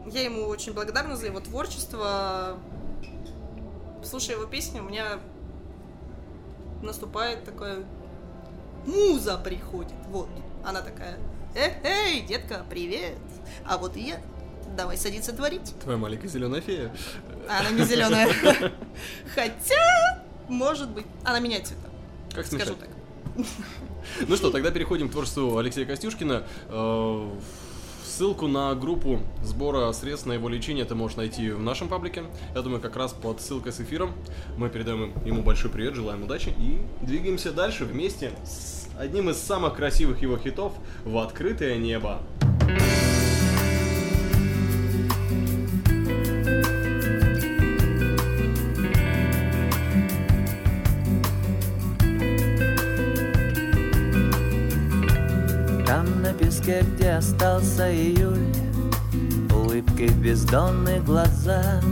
Я 0.07 0.23
ему 0.23 0.47
очень 0.47 0.73
благодарна 0.73 1.15
за 1.15 1.27
его 1.27 1.39
творчество. 1.39 2.57
Слушая 4.03 4.37
его 4.37 4.47
песни, 4.47 4.79
у 4.79 4.83
меня 4.83 5.19
наступает 6.81 7.43
такое... 7.43 7.85
Муза 8.85 9.37
приходит, 9.37 9.93
вот. 10.07 10.27
Она 10.63 10.81
такая, 10.81 11.17
эй, 11.55 11.73
эй, 11.83 12.21
детка, 12.21 12.65
привет. 12.67 13.17
А 13.65 13.77
вот 13.77 13.95
и 13.95 14.01
я. 14.01 14.21
Давай 14.75 14.97
садиться 14.97 15.33
творить. 15.33 15.75
Твоя 15.81 15.97
маленькая 15.97 16.27
зеленая 16.29 16.61
фея. 16.61 16.91
Она 17.47 17.69
не 17.71 17.83
зеленая. 17.83 18.27
Хотя, 19.35 20.23
может 20.47 20.89
быть, 20.89 21.05
она 21.23 21.39
меняет 21.39 21.67
цвета. 21.67 21.89
Как 22.33 22.45
Скажу 22.45 22.75
так. 22.75 22.89
Ну 24.27 24.35
что, 24.35 24.49
тогда 24.49 24.71
переходим 24.71 25.09
к 25.09 25.11
творчеству 25.11 25.57
Алексея 25.57 25.85
Костюшкина. 25.85 26.43
Ссылку 28.21 28.45
на 28.45 28.75
группу 28.75 29.19
сбора 29.41 29.91
средств 29.93 30.27
на 30.27 30.33
его 30.33 30.47
лечение 30.47 30.85
ты 30.85 30.93
можешь 30.93 31.17
найти 31.17 31.49
в 31.49 31.63
нашем 31.63 31.87
паблике. 31.87 32.25
Я 32.53 32.61
думаю, 32.61 32.79
как 32.79 32.95
раз 32.95 33.13
под 33.13 33.41
ссылкой 33.41 33.71
с 33.71 33.79
эфиром. 33.79 34.13
Мы 34.57 34.69
передаем 34.69 35.11
ему 35.25 35.41
большой 35.41 35.71
привет, 35.71 35.95
желаем 35.95 36.21
удачи 36.21 36.49
и 36.49 36.77
двигаемся 37.03 37.51
дальше 37.51 37.83
вместе 37.83 38.31
с 38.45 38.87
одним 38.99 39.31
из 39.31 39.37
самых 39.37 39.75
красивых 39.75 40.21
его 40.21 40.37
хитов 40.37 40.73
«В 41.03 41.17
открытое 41.17 41.77
небо». 41.77 42.19
Там 42.59 42.77
на 42.77 43.00
песке, 56.61 56.83
где 56.95 57.11
остался 57.11 57.93
июль 57.93 58.45
Улыбкой 59.53 60.07
в 60.07 60.17
бездонных 60.21 61.03
глазах 61.03 61.83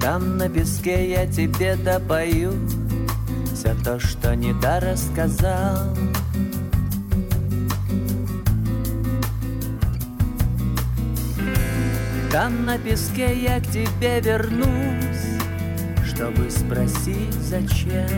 Там 0.00 0.36
на 0.36 0.48
песке 0.48 1.10
я 1.10 1.26
тебе 1.26 1.76
допою 1.76 2.52
Все 3.52 3.74
то, 3.84 3.98
что 3.98 4.34
не 4.36 4.52
да 4.54 4.80
рассказал. 4.80 5.78
Там 12.30 12.66
на 12.66 12.78
песке 12.78 13.34
я 13.42 13.60
к 13.60 13.66
тебе 13.68 14.20
вернусь 14.20 15.05
чтобы 16.16 16.50
спросить, 16.50 17.34
зачем. 17.42 18.08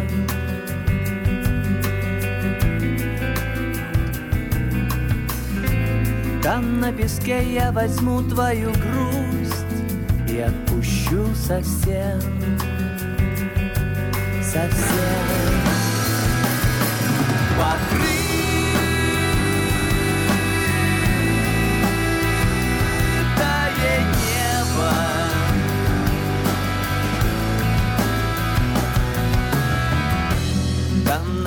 Там 6.40 6.78
на 6.78 6.92
песке 6.92 7.42
я 7.54 7.72
возьму 7.72 8.22
твою 8.22 8.70
грусть 8.70 9.66
и 10.28 10.38
отпущу 10.38 11.26
совсем, 11.34 12.20
совсем. 14.42 15.58
Покрытое 17.58 18.17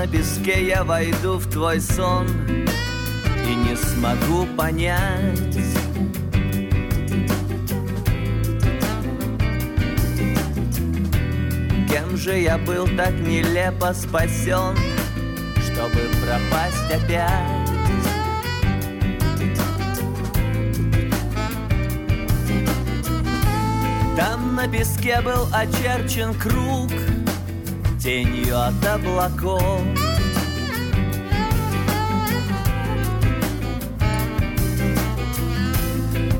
на 0.02 0.08
песке 0.08 0.68
я 0.68 0.84
войду 0.84 1.38
в 1.38 1.48
твой 1.48 1.80
сон 1.80 2.26
И 3.48 3.54
не 3.54 3.76
смогу 3.76 4.48
понять. 4.58 5.38
Кем 11.88 12.18
же 12.18 12.36
я 12.40 12.58
был 12.58 12.88
так 12.98 13.14
нелепо 13.14 13.94
спасен 13.94 14.76
Чтобы 15.58 16.00
пропасть 16.24 16.92
опять? 16.92 17.70
Там 24.18 24.56
на 24.56 24.68
песке 24.68 25.22
был 25.22 25.48
очерчен 25.54 26.34
круг 26.34 26.90
тенью 28.02 28.60
от 28.60 28.84
облаков. 28.86 29.82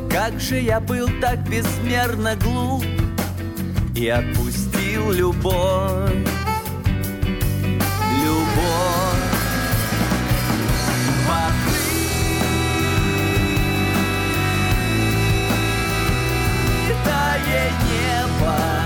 Как 0.10 0.40
же 0.40 0.60
я 0.60 0.80
был 0.80 1.08
так 1.20 1.48
безмерно 1.48 2.36
глуп 2.36 2.84
И 3.96 4.08
отпустил 4.08 5.12
любовь. 5.12 6.16
Любовь. 8.24 9.22
Покрытое 16.88 17.72
небо 17.88 18.81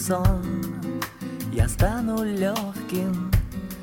сон. 0.00 0.42
Я 1.52 1.68
стану 1.68 2.24
легким 2.24 3.30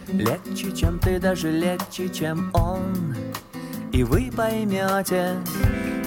Легче, 0.07 0.71
чем 0.71 0.99
ты, 0.99 1.19
даже 1.19 1.51
легче, 1.51 2.09
чем 2.09 2.49
он. 2.53 3.15
И 3.91 4.03
вы 4.03 4.31
поймете, 4.35 5.35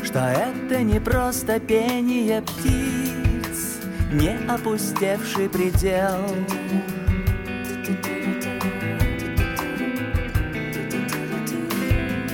что 0.03 0.21
это 0.21 0.83
не 0.83 0.99
просто 1.01 1.61
пение 1.61 2.43
птиц 2.43 3.79
Не 4.13 4.39
опустевший 4.49 5.49
предел. 5.49 6.25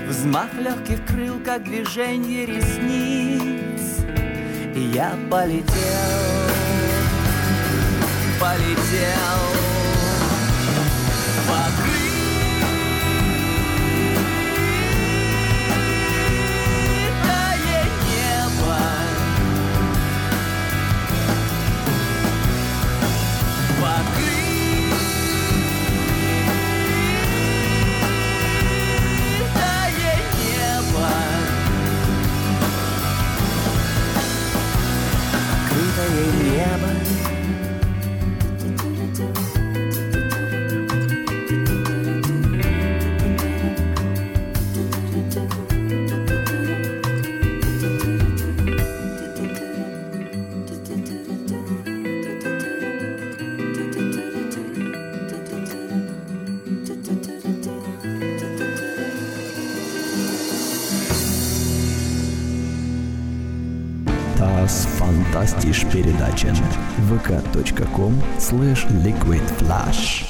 Взмах 0.09 0.55
легких 0.55 1.05
крыл, 1.07 1.41
как 1.45 1.65
движение 1.65 2.47
ресниц 2.47 4.05
И 4.75 4.81
я 4.95 5.13
полетел, 5.31 6.56
полетел 8.39 9.76
vk.com 67.97 68.23
slash 68.39 68.87
liquidflash 69.05 70.25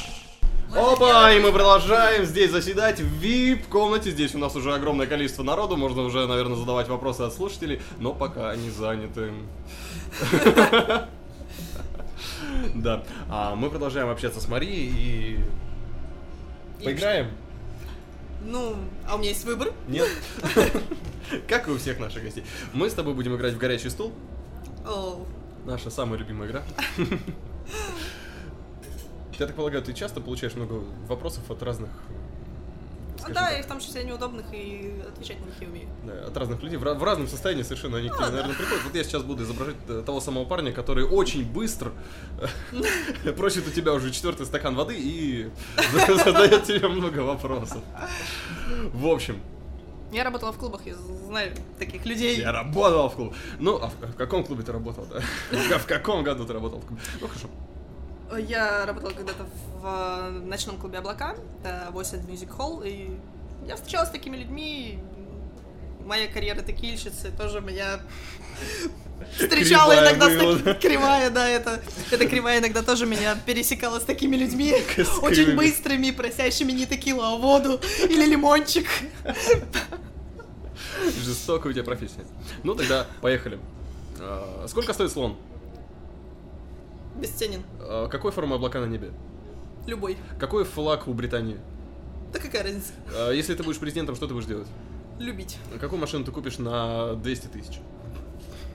Опа, 0.74 1.32
и 1.32 1.40
мы 1.40 1.52
продолжаем 1.52 2.24
здесь 2.26 2.50
заседать 2.50 3.00
в 3.00 3.22
VIP-комнате. 3.22 4.10
Здесь 4.10 4.34
у 4.34 4.38
нас 4.38 4.54
уже 4.56 4.74
огромное 4.74 5.06
количество 5.06 5.42
народу, 5.42 5.76
можно 5.76 6.02
уже, 6.02 6.26
наверное, 6.26 6.56
задавать 6.56 6.88
вопросы 6.88 7.22
от 7.22 7.32
слушателей, 7.32 7.80
но 7.98 8.12
пока 8.12 8.50
они 8.50 8.70
заняты. 8.70 9.32
Да, 12.74 13.04
а 13.28 13.54
мы 13.54 13.70
продолжаем 13.70 14.08
общаться 14.08 14.40
с 14.40 14.48
Марией 14.48 14.92
и... 14.92 16.84
Поиграем? 16.84 17.30
Ну, 18.44 18.76
а 19.08 19.16
у 19.16 19.18
меня 19.18 19.30
есть 19.30 19.44
выбор. 19.44 19.72
Нет? 19.88 20.08
Как 21.48 21.68
и 21.68 21.70
у 21.70 21.78
всех 21.78 21.98
наших 21.98 22.24
гостей. 22.24 22.44
Мы 22.72 22.88
с 22.90 22.94
тобой 22.94 23.14
будем 23.14 23.34
играть 23.36 23.54
в 23.54 23.58
горячий 23.58 23.90
стул. 23.90 24.12
О, 24.86 25.24
Наша 25.66 25.90
самая 25.90 26.18
любимая 26.18 26.48
игра. 26.48 26.62
Я 29.38 29.46
так 29.46 29.54
полагаю, 29.54 29.82
ты 29.82 29.92
часто 29.92 30.20
получаешь 30.20 30.54
много 30.54 30.82
вопросов 31.08 31.50
от 31.50 31.62
разных... 31.62 31.90
а 31.90 33.18
скажем 33.18 33.34
да, 33.34 33.40
так, 33.48 33.56
я 33.58 33.62
в 33.62 33.66
том 33.66 33.80
числе 33.80 34.04
неудобных 34.04 34.46
и 34.52 34.94
отвечать 35.06 35.38
на 35.40 35.44
них 35.44 35.60
не 35.60 35.66
умею. 35.66 35.88
Да, 36.06 36.28
от 36.28 36.36
разных 36.38 36.62
людей, 36.62 36.78
в, 36.78 36.82
в 36.82 37.04
разном 37.04 37.28
состоянии 37.28 37.62
совершенно 37.62 37.98
они 37.98 38.08
к 38.08 38.12
тебе, 38.16 38.24
Ну, 38.24 38.30
да. 38.30 38.36
наверное, 38.36 38.56
приходят. 38.56 38.84
Вот 38.84 38.94
я 38.94 39.04
сейчас 39.04 39.22
буду 39.24 39.42
изображать 39.44 39.76
э, 39.88 40.02
того 40.06 40.20
самого 40.20 40.46
парня, 40.46 40.72
который 40.72 41.04
очень 41.04 41.44
быстро 41.44 41.92
просит 43.36 43.68
у 43.68 43.70
тебя 43.70 43.92
уже 43.92 44.10
четвертый 44.10 44.46
стакан 44.46 44.74
воды 44.74 44.96
и 44.98 45.50
за- 45.92 46.16
задает 46.16 46.64
тебе 46.64 46.88
много 46.88 47.18
вопросов. 47.18 47.82
В 48.94 49.06
общем, 49.08 49.38
Я 50.12 50.24
работала 50.24 50.52
в 50.52 50.58
клубах, 50.58 50.86
я 50.86 50.94
знаю 50.94 51.52
таких 51.78 52.06
людей. 52.06 52.38
я 52.38 52.52
работал 52.52 53.08
в 53.08 53.14
клубе. 53.14 53.34
Ну, 53.58 53.76
а 53.82 53.88
в, 53.88 54.12
в 54.12 54.16
каком 54.16 54.44
клубе 54.44 54.62
ты 54.62 54.72
работал, 54.72 55.06
да? 55.06 55.20
В 55.78 55.86
каком 55.86 56.22
году 56.22 56.44
ты 56.46 56.52
работал 56.52 56.80
в 56.80 56.86
клубе? 56.86 57.02
Ну, 57.20 57.26
хорошо. 57.28 57.48
Я 58.38 58.86
работала 58.86 59.12
когда-то 59.12 59.44
в 59.80 59.84
э, 59.84 60.30
ночном 60.30 60.78
клубе 60.78 60.98
«Облака», 60.98 61.36
это 61.60 61.90
Voice 61.92 62.26
Music 62.26 62.56
Hall, 62.56 62.86
и 62.86 63.16
я 63.66 63.76
встречалась 63.76 64.08
с 64.08 64.12
такими 64.12 64.36
людьми, 64.36 64.98
моя 66.06 66.28
карьера 66.28 66.62
текильщицы 66.62 67.30
тоже 67.36 67.60
меня 67.60 68.00
встречала 69.36 69.92
Кривая 69.92 70.10
иногда 70.12 70.30
с 70.30 70.36
была, 70.36 70.58
таки-? 70.74 70.80
Кривая, 70.88 71.30
да, 71.30 71.48
это, 71.48 71.82
эта 72.10 72.26
кривая 72.28 72.60
иногда 72.60 72.82
тоже 72.82 73.06
меня 73.06 73.36
пересекала 73.44 73.98
с 73.98 74.04
такими 74.04 74.36
людьми, 74.36 74.72
С 74.96 75.18
очень 75.22 75.56
быстрыми, 75.56 76.10
просящими 76.12 76.72
не 76.72 76.86
текилу, 76.86 77.22
а 77.22 77.36
воду 77.36 77.80
или 78.08 78.24
лимончик. 78.24 78.86
Жестокая 81.24 81.70
у 81.70 81.72
тебя 81.74 81.84
профессия. 81.84 82.24
Ну, 82.62 82.74
тогда 82.74 83.06
поехали. 83.20 83.58
А, 84.18 84.64
Сколько 84.68 84.92
стоит 84.94 85.10
слон? 85.12 85.36
Бесценен. 87.16 87.62
А, 87.80 88.08
Какой 88.08 88.32
формы 88.32 88.56
облака 88.56 88.80
на 88.80 88.86
небе? 88.86 89.10
Любой. 89.86 90.16
Какой 90.40 90.64
флаг 90.64 91.06
у 91.08 91.12
Британии? 91.14 91.58
Да 92.32 92.38
какая 92.38 92.64
разница? 92.64 92.92
А, 93.14 93.30
Если 93.30 93.54
ты 93.54 93.62
будешь 93.62 93.78
президентом, 93.78 94.16
что 94.16 94.26
ты 94.26 94.34
будешь 94.34 94.46
делать? 94.46 94.68
Любить. 95.18 95.56
А 95.74 95.78
Какую 95.78 96.00
машину 96.00 96.24
ты 96.24 96.30
купишь 96.32 96.58
на 96.58 97.14
200 97.14 97.46
тысяч? 97.46 97.78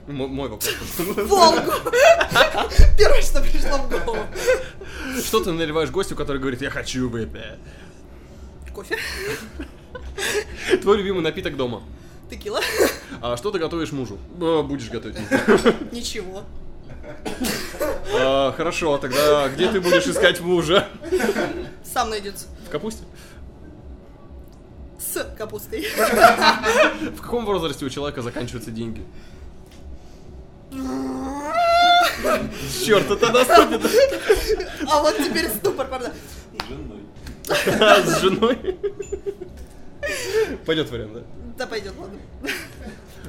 М- 0.08 0.16
Мой 0.16 0.48
вопрос. 0.48 0.70
Волгу! 0.98 1.72
Первое, 2.98 3.22
что 3.22 3.40
пришло 3.40 3.78
в 3.78 3.88
голову. 3.90 4.18
Что 5.24 5.40
ты 5.44 5.52
наливаешь 5.52 5.90
гостю, 5.90 6.16
который 6.16 6.38
говорит, 6.40 6.60
я 6.62 6.70
хочу 6.70 7.08
выпить? 7.08 7.40
Кофе. 8.74 8.96
Твой 10.80 10.96
любимый 10.98 11.20
напиток 11.22 11.56
дома. 11.56 11.82
Текила. 12.30 12.60
А 13.20 13.36
что 13.36 13.50
ты 13.50 13.58
готовишь 13.58 13.92
мужу? 13.92 14.18
А, 14.40 14.62
Будешь 14.62 14.88
готовить. 14.88 15.18
Ничего. 15.92 16.44
А, 18.14 18.52
Хорошо, 18.56 18.96
тогда 18.98 19.48
где 19.50 19.70
ты 19.70 19.80
будешь 19.80 20.06
искать 20.06 20.40
мужа? 20.40 20.88
Сам 21.84 22.10
найдется. 22.10 22.46
В 22.66 22.70
капусте? 22.70 23.04
С 25.12 25.34
капустой. 25.36 25.86
В 27.16 27.20
каком 27.20 27.44
возрасте 27.44 27.84
у 27.84 27.90
человека 27.90 28.22
заканчиваются 28.22 28.70
деньги? 28.70 29.04
Черт, 32.84 33.10
это 33.10 33.30
наступит. 33.32 33.90
А 34.88 35.02
вот 35.02 35.16
теперь 35.18 35.48
ступор, 35.48 35.86
правда. 35.88 36.12
С 37.46 38.20
женой? 38.20 38.78
Пойдет 40.66 40.90
вариант, 40.90 41.12
да? 41.14 41.20
Да 41.58 41.66
пойдет, 41.66 41.92
ладно. 41.98 42.18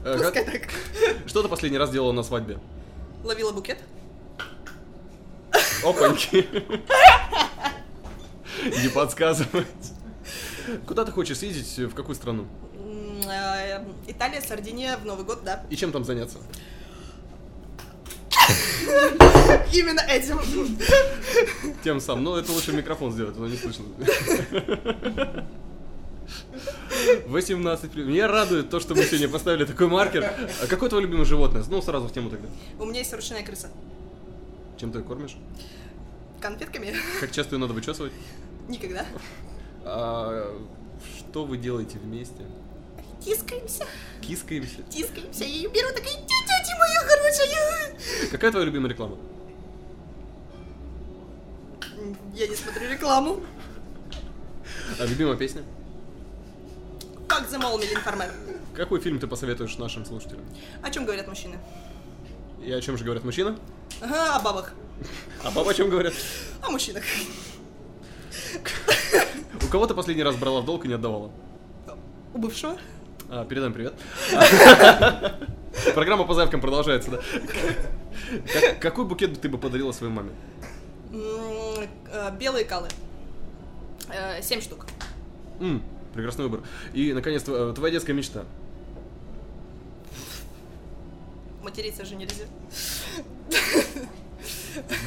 Э, 0.05 0.17
Пускай 0.17 0.45
так. 0.45 0.61
Что 1.27 1.43
ты 1.43 1.49
последний 1.49 1.77
раз 1.77 1.91
делала 1.91 2.11
на 2.13 2.23
свадьбе? 2.23 2.59
Ловила 3.23 3.51
букет. 3.51 3.77
Опаньки. 5.83 6.47
Не 8.81 8.89
подсказывать. 8.89 9.67
Куда 10.85 11.05
ты 11.05 11.11
хочешь 11.11 11.37
съездить? 11.37 11.77
В 11.89 11.93
какую 11.93 12.15
страну? 12.15 12.47
Э, 13.25 13.83
Италия, 14.07 14.41
Сардиния 14.41 14.97
в 14.97 15.05
Новый 15.05 15.25
год, 15.25 15.43
да. 15.43 15.65
И 15.69 15.75
чем 15.75 15.91
там 15.91 16.03
заняться? 16.03 16.37
Именно 19.73 20.01
этим. 20.01 20.39
Тем 21.83 21.99
самым. 21.99 22.23
Ну, 22.23 22.35
это 22.35 22.51
лучше 22.51 22.73
микрофон 22.73 23.11
сделать, 23.11 23.37
но 23.37 23.47
не 23.47 23.57
слышно. 23.57 23.85
18 27.27 27.91
плюс. 27.91 28.07
Меня 28.07 28.27
радует 28.27 28.69
то, 28.69 28.79
что 28.79 28.95
мы 28.95 29.03
сегодня 29.03 29.27
поставили 29.29 29.65
такой 29.65 29.87
маркер. 29.87 30.31
А 30.61 30.67
какое 30.67 30.89
твое 30.89 31.05
любимое 31.05 31.25
животное? 31.25 31.63
Ну, 31.67 31.81
сразу 31.81 32.07
в 32.07 32.13
тему 32.13 32.29
тогда. 32.29 32.47
У 32.79 32.85
меня 32.85 32.99
есть 32.99 33.13
ручная 33.13 33.43
крыса. 33.43 33.69
Чем 34.77 34.91
ты 34.91 34.99
ее 34.99 35.03
кормишь? 35.03 35.35
Конфетками? 36.41 36.95
Как 37.19 37.31
часто 37.31 37.55
ее 37.55 37.59
надо 37.59 37.73
вычесывать? 37.73 38.11
Никогда. 38.67 39.05
А, 39.85 40.61
что 41.17 41.45
вы 41.45 41.57
делаете 41.57 41.97
вместе? 41.99 42.43
Тискаемся, 43.23 43.85
Кискаемся? 44.21 44.83
тискаемся. 44.89 45.43
Я 45.45 45.49
ее 45.49 45.69
беру, 45.69 45.87
такая, 45.89 46.13
тетя 46.13 46.77
моя 46.77 46.99
хорошая. 47.01 48.29
Какая 48.31 48.51
твоя 48.51 48.65
любимая 48.65 48.89
реклама? 48.89 49.17
Я 52.33 52.47
не 52.47 52.55
смотрю 52.55 52.89
рекламу. 52.89 53.39
А 54.99 55.05
любимая 55.05 55.37
песня? 55.37 55.63
Как 57.27 57.49
Million 57.49 58.03
Farmer. 58.05 58.31
Какой 58.75 58.99
фильм 58.99 59.19
ты 59.19 59.27
посоветуешь 59.27 59.77
нашим 59.77 60.05
слушателям? 60.05 60.43
О 60.81 60.89
чем 60.89 61.05
говорят 61.05 61.27
мужчины? 61.27 61.57
И 62.61 62.71
о 62.71 62.81
чем 62.81 62.97
же 62.97 63.03
говорят 63.05 63.23
мужчины? 63.23 63.57
Ага, 64.01 64.35
о 64.35 64.39
бабах. 64.41 64.73
А 65.43 65.51
папа 65.55 65.71
о 65.71 65.73
чем 65.73 65.89
говорят? 65.89 66.13
О 66.61 66.69
мужчинах. 66.69 67.03
Кого 69.73 69.87
ты 69.87 69.95
последний 69.95 70.21
раз 70.21 70.35
брала 70.35 70.61
в 70.61 70.65
долг 70.65 70.85
и 70.85 70.87
не 70.87 70.93
отдавала? 70.93 71.31
У 72.35 72.37
бывшего. 72.37 72.77
А, 73.27 73.43
передаем 73.43 73.73
привет. 73.73 73.95
Программа 75.95 76.25
по 76.25 76.35
заявкам 76.35 76.61
продолжается, 76.61 77.09
да? 77.09 77.19
Как- 78.53 78.79
какой 78.79 79.05
букет 79.05 79.41
ты 79.41 79.49
бы 79.49 79.57
подарила 79.57 79.91
своей 79.91 80.13
маме? 80.13 80.29
Э, 81.11 82.31
Белые 82.39 82.65
калы. 82.65 82.87
Э, 84.09 84.43
Семь 84.43 84.61
штук. 84.61 84.85
М, 85.59 85.81
прекрасный 86.13 86.43
выбор. 86.43 86.61
И, 86.93 87.11
наконец, 87.11 87.41
тв- 87.41 87.73
твоя 87.73 87.93
детская 87.93 88.13
мечта. 88.13 88.43
Материться 91.63 92.05
же 92.05 92.13
нельзя. 92.13 92.45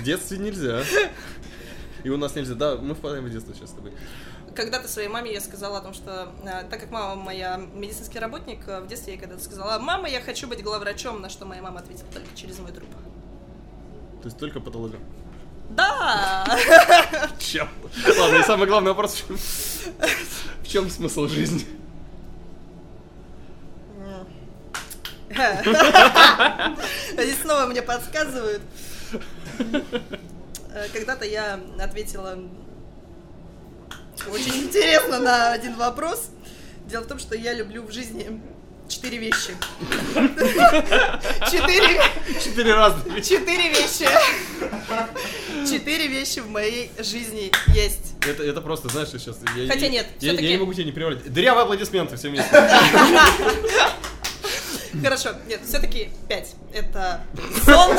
В 0.01 0.03
детстве 0.03 0.39
нельзя. 0.39 0.83
И 2.03 2.09
у 2.09 2.17
нас 2.17 2.35
нельзя. 2.35 2.55
Да, 2.57 2.75
мы 2.75 2.97
впадаем 2.97 3.27
в 3.27 3.31
детство 3.31 3.55
сейчас 3.55 3.71
с 3.71 3.75
тобой. 3.75 3.93
Когда-то 4.57 4.89
своей 4.89 5.09
маме 5.09 5.33
я 5.35 5.41
сказала 5.43 5.79
о 5.79 5.81
том, 5.83 5.93
что 5.93 6.33
э, 6.43 6.65
так 6.71 6.81
как 6.81 6.91
мама 6.91 7.15
моя 7.15 7.61
медицинский 7.75 8.19
работник, 8.19 8.67
э, 8.67 8.81
в 8.81 8.87
детстве 8.87 9.15
я 9.15 9.21
когда-то 9.21 9.45
сказала, 9.45 9.79
мама, 9.79 10.09
я 10.09 10.23
хочу 10.23 10.49
быть 10.49 10.63
главврачом, 10.63 11.21
на 11.21 11.29
что 11.29 11.45
моя 11.45 11.61
мама 11.61 11.81
ответила 11.81 12.09
только 12.11 12.35
через 12.35 12.59
мой 12.59 12.73
труп. 12.73 12.89
То 14.23 14.29
есть 14.29 14.39
только 14.39 14.61
патологом. 14.61 15.01
Да! 15.71 16.47
Чем? 17.39 17.69
Ладно, 18.19 18.37
и 18.37 18.43
самый 18.45 18.67
главный 18.67 18.93
вопрос, 18.93 19.15
в 19.15 19.27
чем, 19.27 19.37
в 19.37 20.69
чем 20.69 20.91
смысл 20.91 21.29
жизни? 21.29 21.67
Они 27.19 27.33
снова 27.43 27.67
мне 27.67 27.83
подсказывают. 27.83 28.63
Э, 30.73 30.89
Когда-то 30.93 31.27
я 31.27 31.61
ответила 31.79 32.39
очень 34.33 34.65
интересно 34.65 35.19
на 35.21 35.53
один 35.53 35.75
вопрос. 35.77 36.29
Дело 36.87 37.03
в 37.03 37.07
том, 37.07 37.19
что 37.19 37.35
я 37.37 37.53
люблю 37.53 37.83
в 37.83 37.91
жизни 37.93 38.41
четыре 38.89 39.19
вещи. 39.19 39.53
Четыре, 41.51 42.01
Четыре 42.43 42.75
разных. 42.75 43.25
четыре 43.25 43.69
вещи. 43.71 44.09
Четыре 45.69 46.07
вещи 46.07 46.41
в 46.41 46.49
моей 46.49 46.91
жизни 46.99 47.51
есть. 47.75 48.15
Это, 48.27 48.43
это 48.45 48.61
просто, 48.61 48.89
знаешь, 48.89 49.09
что 49.09 49.19
сейчас... 49.19 49.39
Я, 49.57 49.73
Хотя 49.73 49.89
нет, 49.89 50.07
я, 50.21 50.33
я 50.33 50.51
не 50.51 50.57
могу 50.59 50.73
тебя 50.75 50.85
не 50.85 50.93
превратить. 50.93 51.33
Дырявые 51.33 51.65
аплодисменты 51.65 52.17
все 52.17 52.29
вместе. 52.29 52.49
Хорошо, 55.03 55.31
нет, 55.49 55.61
все-таки 55.67 56.11
пять. 56.29 56.55
Это 56.73 57.21
сон. 57.65 57.97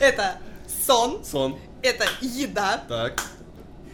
Это 0.00 0.38
сон. 0.86 1.24
Сон. 1.24 1.58
Это 1.82 2.04
еда. 2.20 2.82
Так, 2.88 3.22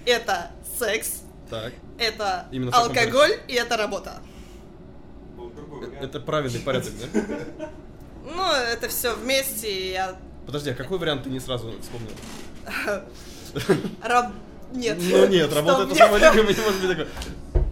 Это 0.07 0.51
секс. 0.79 1.23
так. 1.51 1.73
Это 1.99 2.47
Именно 2.51 2.77
алкоголь 2.77 3.41
и 3.49 3.55
это 3.55 3.77
работа. 3.77 4.21
Это 6.01 6.21
правильный 6.21 6.61
порядок, 6.61 6.93
да? 7.01 7.71
Ну, 8.25 8.53
это 8.53 8.89
все 8.89 9.15
вместе. 9.15 9.71
и 9.71 9.93
Я 9.93 10.17
Подожди, 10.47 10.71
а 10.71 10.75
какой 10.75 10.99
вариант 10.99 11.25
ты 11.25 11.31
не 11.31 11.41
сразу 11.41 11.75
вспомнил? 11.81 12.13
раб... 14.03 14.33
Нет. 14.73 14.99
Ну 15.01 15.27
нет, 15.27 15.53
работа 15.53 15.83
это 15.83 15.95
самое 15.95 16.25
любимое, 16.25 16.55
не 16.55 16.61
может 16.61 16.81
быть 16.81 16.91
такое. 16.91 17.09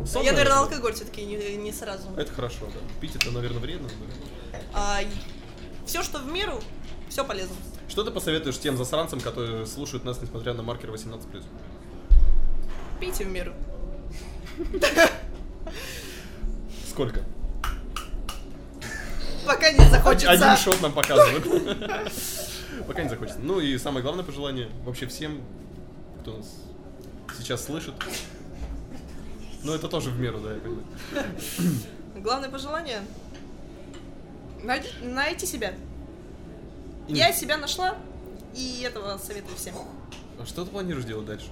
Сон, 0.07 0.23
Я, 0.23 0.33
наверное, 0.33 0.59
алкоголь 0.59 0.93
все-таки 0.93 1.25
не, 1.25 1.57
не 1.57 1.73
сразу. 1.73 2.09
Это 2.17 2.33
хорошо, 2.33 2.67
да. 2.67 3.01
Пить 3.01 3.17
это, 3.17 3.31
наверное, 3.31 3.61
вредно. 3.61 3.89
да. 4.73 5.01
все, 5.87 6.03
что 6.03 6.19
в 6.19 6.27
меру, 6.27 6.61
все 7.09 7.25
полезно. 7.25 7.57
Что 7.89 8.05
ты 8.05 8.11
посоветуешь 8.11 8.59
тем 8.59 8.77
засранцам, 8.77 9.21
которые 9.21 9.67
слушают 9.67 10.05
нас, 10.05 10.21
несмотря 10.21 10.53
на 10.55 10.63
маркер 10.63 10.91
18+. 10.91 11.43
Пейте 13.01 13.25
в 13.25 13.29
меру. 13.29 13.53
Сколько? 16.89 17.23
Пока 19.47 19.71
не 19.73 19.89
захочется. 19.91 20.31
Один 20.31 20.57
шот 20.57 20.81
нам 20.81 20.93
показывают. 20.93 21.45
Пока 22.87 23.03
не 23.03 23.09
захочется. 23.09 23.41
Ну 23.41 23.61
и 23.61 23.77
самое 23.79 24.03
главное 24.03 24.25
пожелание 24.25 24.69
вообще 24.85 25.07
всем, 25.07 25.41
кто 26.21 26.37
нас 26.39 26.47
сейчас 27.39 27.65
слышит. 27.65 27.95
Ну 29.63 29.73
это 29.75 29.89
тоже 29.89 30.11
в 30.11 30.19
меру, 30.19 30.39
да, 30.41 30.53
я 30.55 30.61
понимаю. 30.61 30.87
Главное 32.17 32.49
пожелание 32.51 33.01
найти, 34.63 34.89
найти 35.03 35.47
себя. 35.47 35.75
И- 37.09 37.15
Я 37.15 37.33
себя 37.33 37.57
нашла, 37.57 37.97
и 38.55 38.83
этого 38.83 39.19
советую 39.19 39.57
всем. 39.57 39.75
А 40.39 40.47
что 40.47 40.65
ты 40.65 40.71
планируешь 40.71 41.05
делать 41.07 41.27
дальше? 41.27 41.49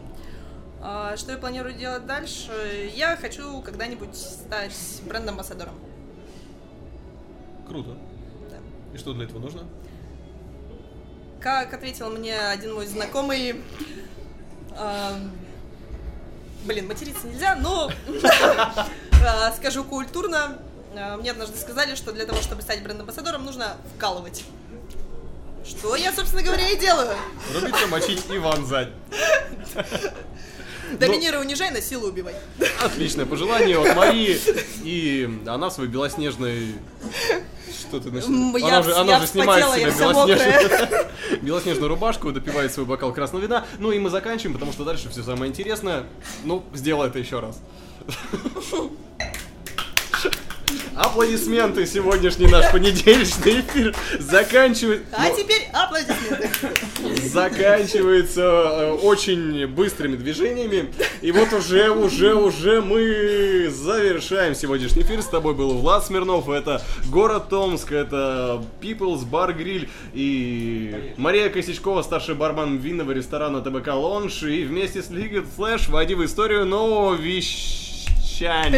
А, 0.85 1.17
Что 1.17 1.31
я 1.33 1.39
планирую 1.39 1.75
делать 1.75 2.07
дальше? 2.07 2.91
Я 2.95 3.17
хочу 3.17 3.63
когда-нибудь 3.63 4.17
стать 4.17 4.75
бренд-амбассадором. 5.07 5.75
Круто. 7.69 7.97
Да. 8.51 8.57
И 8.93 8.99
что 8.99 9.13
для 9.13 9.25
этого 9.27 9.39
нужно? 9.39 9.63
Как 11.41 11.73
ответил 11.73 12.11
мне 12.11 12.37
один 12.37 12.75
мой 12.75 12.87
знакомый, 12.87 13.63
а, 14.73 15.19
блин, 16.65 16.89
материться 16.89 17.29
нельзя, 17.29 17.55
но 17.55 17.91
а, 19.25 19.53
скажу 19.53 19.85
культурно. 19.85 20.59
Мне 21.19 21.31
однажды 21.31 21.57
сказали, 21.59 21.95
что 21.95 22.13
для 22.13 22.27
того, 22.27 22.43
чтобы 22.43 22.61
стать 22.61 22.83
бренд-амбассадором, 22.83 23.45
нужно 23.45 23.77
вкалывать. 23.97 24.45
Что 25.65 25.95
я, 25.95 26.13
собственно 26.13 26.43
говоря, 26.43 26.69
и 26.69 26.77
делаю. 26.77 27.17
Рубиться, 27.55 27.87
мочить 27.87 28.29
и 28.29 28.39
вонзать. 28.39 28.89
Доминируй, 30.99 31.43
унижай, 31.43 31.71
на 31.71 31.81
силу 31.81 32.09
убивай. 32.09 32.35
Отличное 32.85 33.27
пожелание 33.27 33.79
от 33.79 33.97
Марии. 33.97 34.39
И 34.85 35.29
она 35.47 35.71
свой 35.71 35.89
белоснежный... 35.89 36.75
Что 37.71 38.01
ты 38.01 38.11
начала? 38.11 38.69
Она 38.69 38.83
же, 38.83 38.95
она 38.95 39.21
же 39.21 39.27
снимает 39.27 39.65
с 39.65 39.69
вспотела, 39.69 39.75
я 39.75 39.91
себя 39.91 40.13
вся 40.13 40.13
белоснежную, 40.13 41.07
белоснежную 41.43 41.89
рубашку, 41.89 42.33
допивает 42.33 42.73
свой 42.73 42.87
бокал 42.87 43.13
красного 43.13 43.43
вина. 43.43 43.67
Ну 43.79 43.93
и 43.93 43.99
мы 43.99 44.11
заканчиваем, 44.11 44.55
потому 44.55 44.73
что 44.73 44.85
дальше 44.85 45.09
все 45.11 45.23
самое 45.23 45.51
интересное. 45.51 46.05
Ну, 46.45 46.65
сделай 46.75 47.09
это 47.09 47.19
еще 47.19 47.41
раз. 47.41 47.61
Аплодисменты, 50.95 51.87
сегодняшний 51.87 52.47
наш 52.49 52.71
понедельничный 52.71 53.61
эфир 53.61 53.95
заканчивает... 54.19 55.05
А 55.13 55.29
ну, 55.29 55.37
теперь 55.37 55.69
аплодисменты. 55.73 56.51
заканчивается 57.29 58.43
э, 58.43 58.93
очень 58.93 59.67
быстрыми 59.69 60.17
движениями. 60.17 60.93
И 61.23 61.33
вот 61.33 61.53
уже, 61.55 61.91
уже, 61.91 62.35
уже 62.35 62.83
мы 62.83 63.71
завершаем 63.71 64.55
сегодняшний 64.55 65.03
эфир. 65.03 65.23
С 65.23 65.27
тобой 65.27 65.55
был 65.55 65.79
Влад 65.79 66.05
Смирнов. 66.05 66.51
Это 66.51 66.83
город 67.07 67.49
Томск, 67.49 67.93
это 67.93 68.63
People's 68.83 69.25
Bar 69.29 69.57
Grill 69.57 69.89
и 70.13 71.15
Мария 71.17 71.49
Косячкова, 71.49 72.03
старший 72.03 72.35
бармен 72.35 72.77
винного 72.77 73.13
ресторана 73.13 73.63
ТБК 73.63 73.95
Лонж. 73.95 74.43
И 74.43 74.65
вместе 74.65 75.03
с 75.03 75.11
Liquid 75.11 75.47
Flash 75.57 75.91
войди 75.91 76.15
в 76.15 76.23
историю 76.25 76.67
нового 76.67 77.15
вещания. 77.15 78.73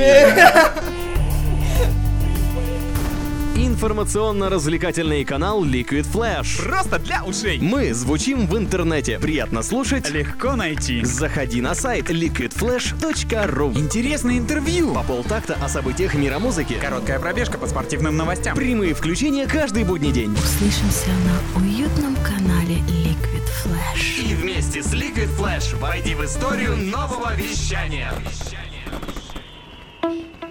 Информационно-развлекательный 3.75 5.25
канал 5.25 5.65
Liquid 5.65 6.07
Flash. 6.07 6.63
Просто 6.63 7.01
для 7.01 7.25
ушей. 7.25 7.59
Мы 7.59 7.93
звучим 7.93 8.47
в 8.47 8.57
интернете. 8.57 9.19
Приятно 9.19 9.65
слушать. 9.65 10.09
Легко 10.11 10.55
найти. 10.55 11.05
Заходи 11.05 11.61
на 11.61 11.75
сайт 11.75 12.09
liquidflash.ru 12.09 13.77
Интересное 13.77 14.39
интервью. 14.39 14.95
По 14.95 15.03
полтакта 15.03 15.59
о 15.61 15.69
событиях 15.69 16.15
мира 16.15 16.39
музыки. 16.39 16.75
Короткая 16.81 17.19
пробежка 17.19 17.59
по 17.59 17.67
спортивным 17.67 18.17
новостям. 18.17 18.57
Прямые 18.57 18.95
включения 18.95 19.45
каждый 19.49 19.83
будний 19.83 20.13
день. 20.13 20.33
Услышимся 20.35 21.11
на 21.25 21.61
уютном 21.61 22.15
канале 22.25 22.77
Liquid 22.77 23.43
Flash. 23.65 24.25
И 24.25 24.37
вместе 24.37 24.85
с 24.85 24.95
Liquid 24.95 25.37
Flash 25.37 25.77
войди 25.81 26.15
в 26.15 26.25
историю 26.25 26.77
нового 26.77 27.35
вещания. 27.35 28.13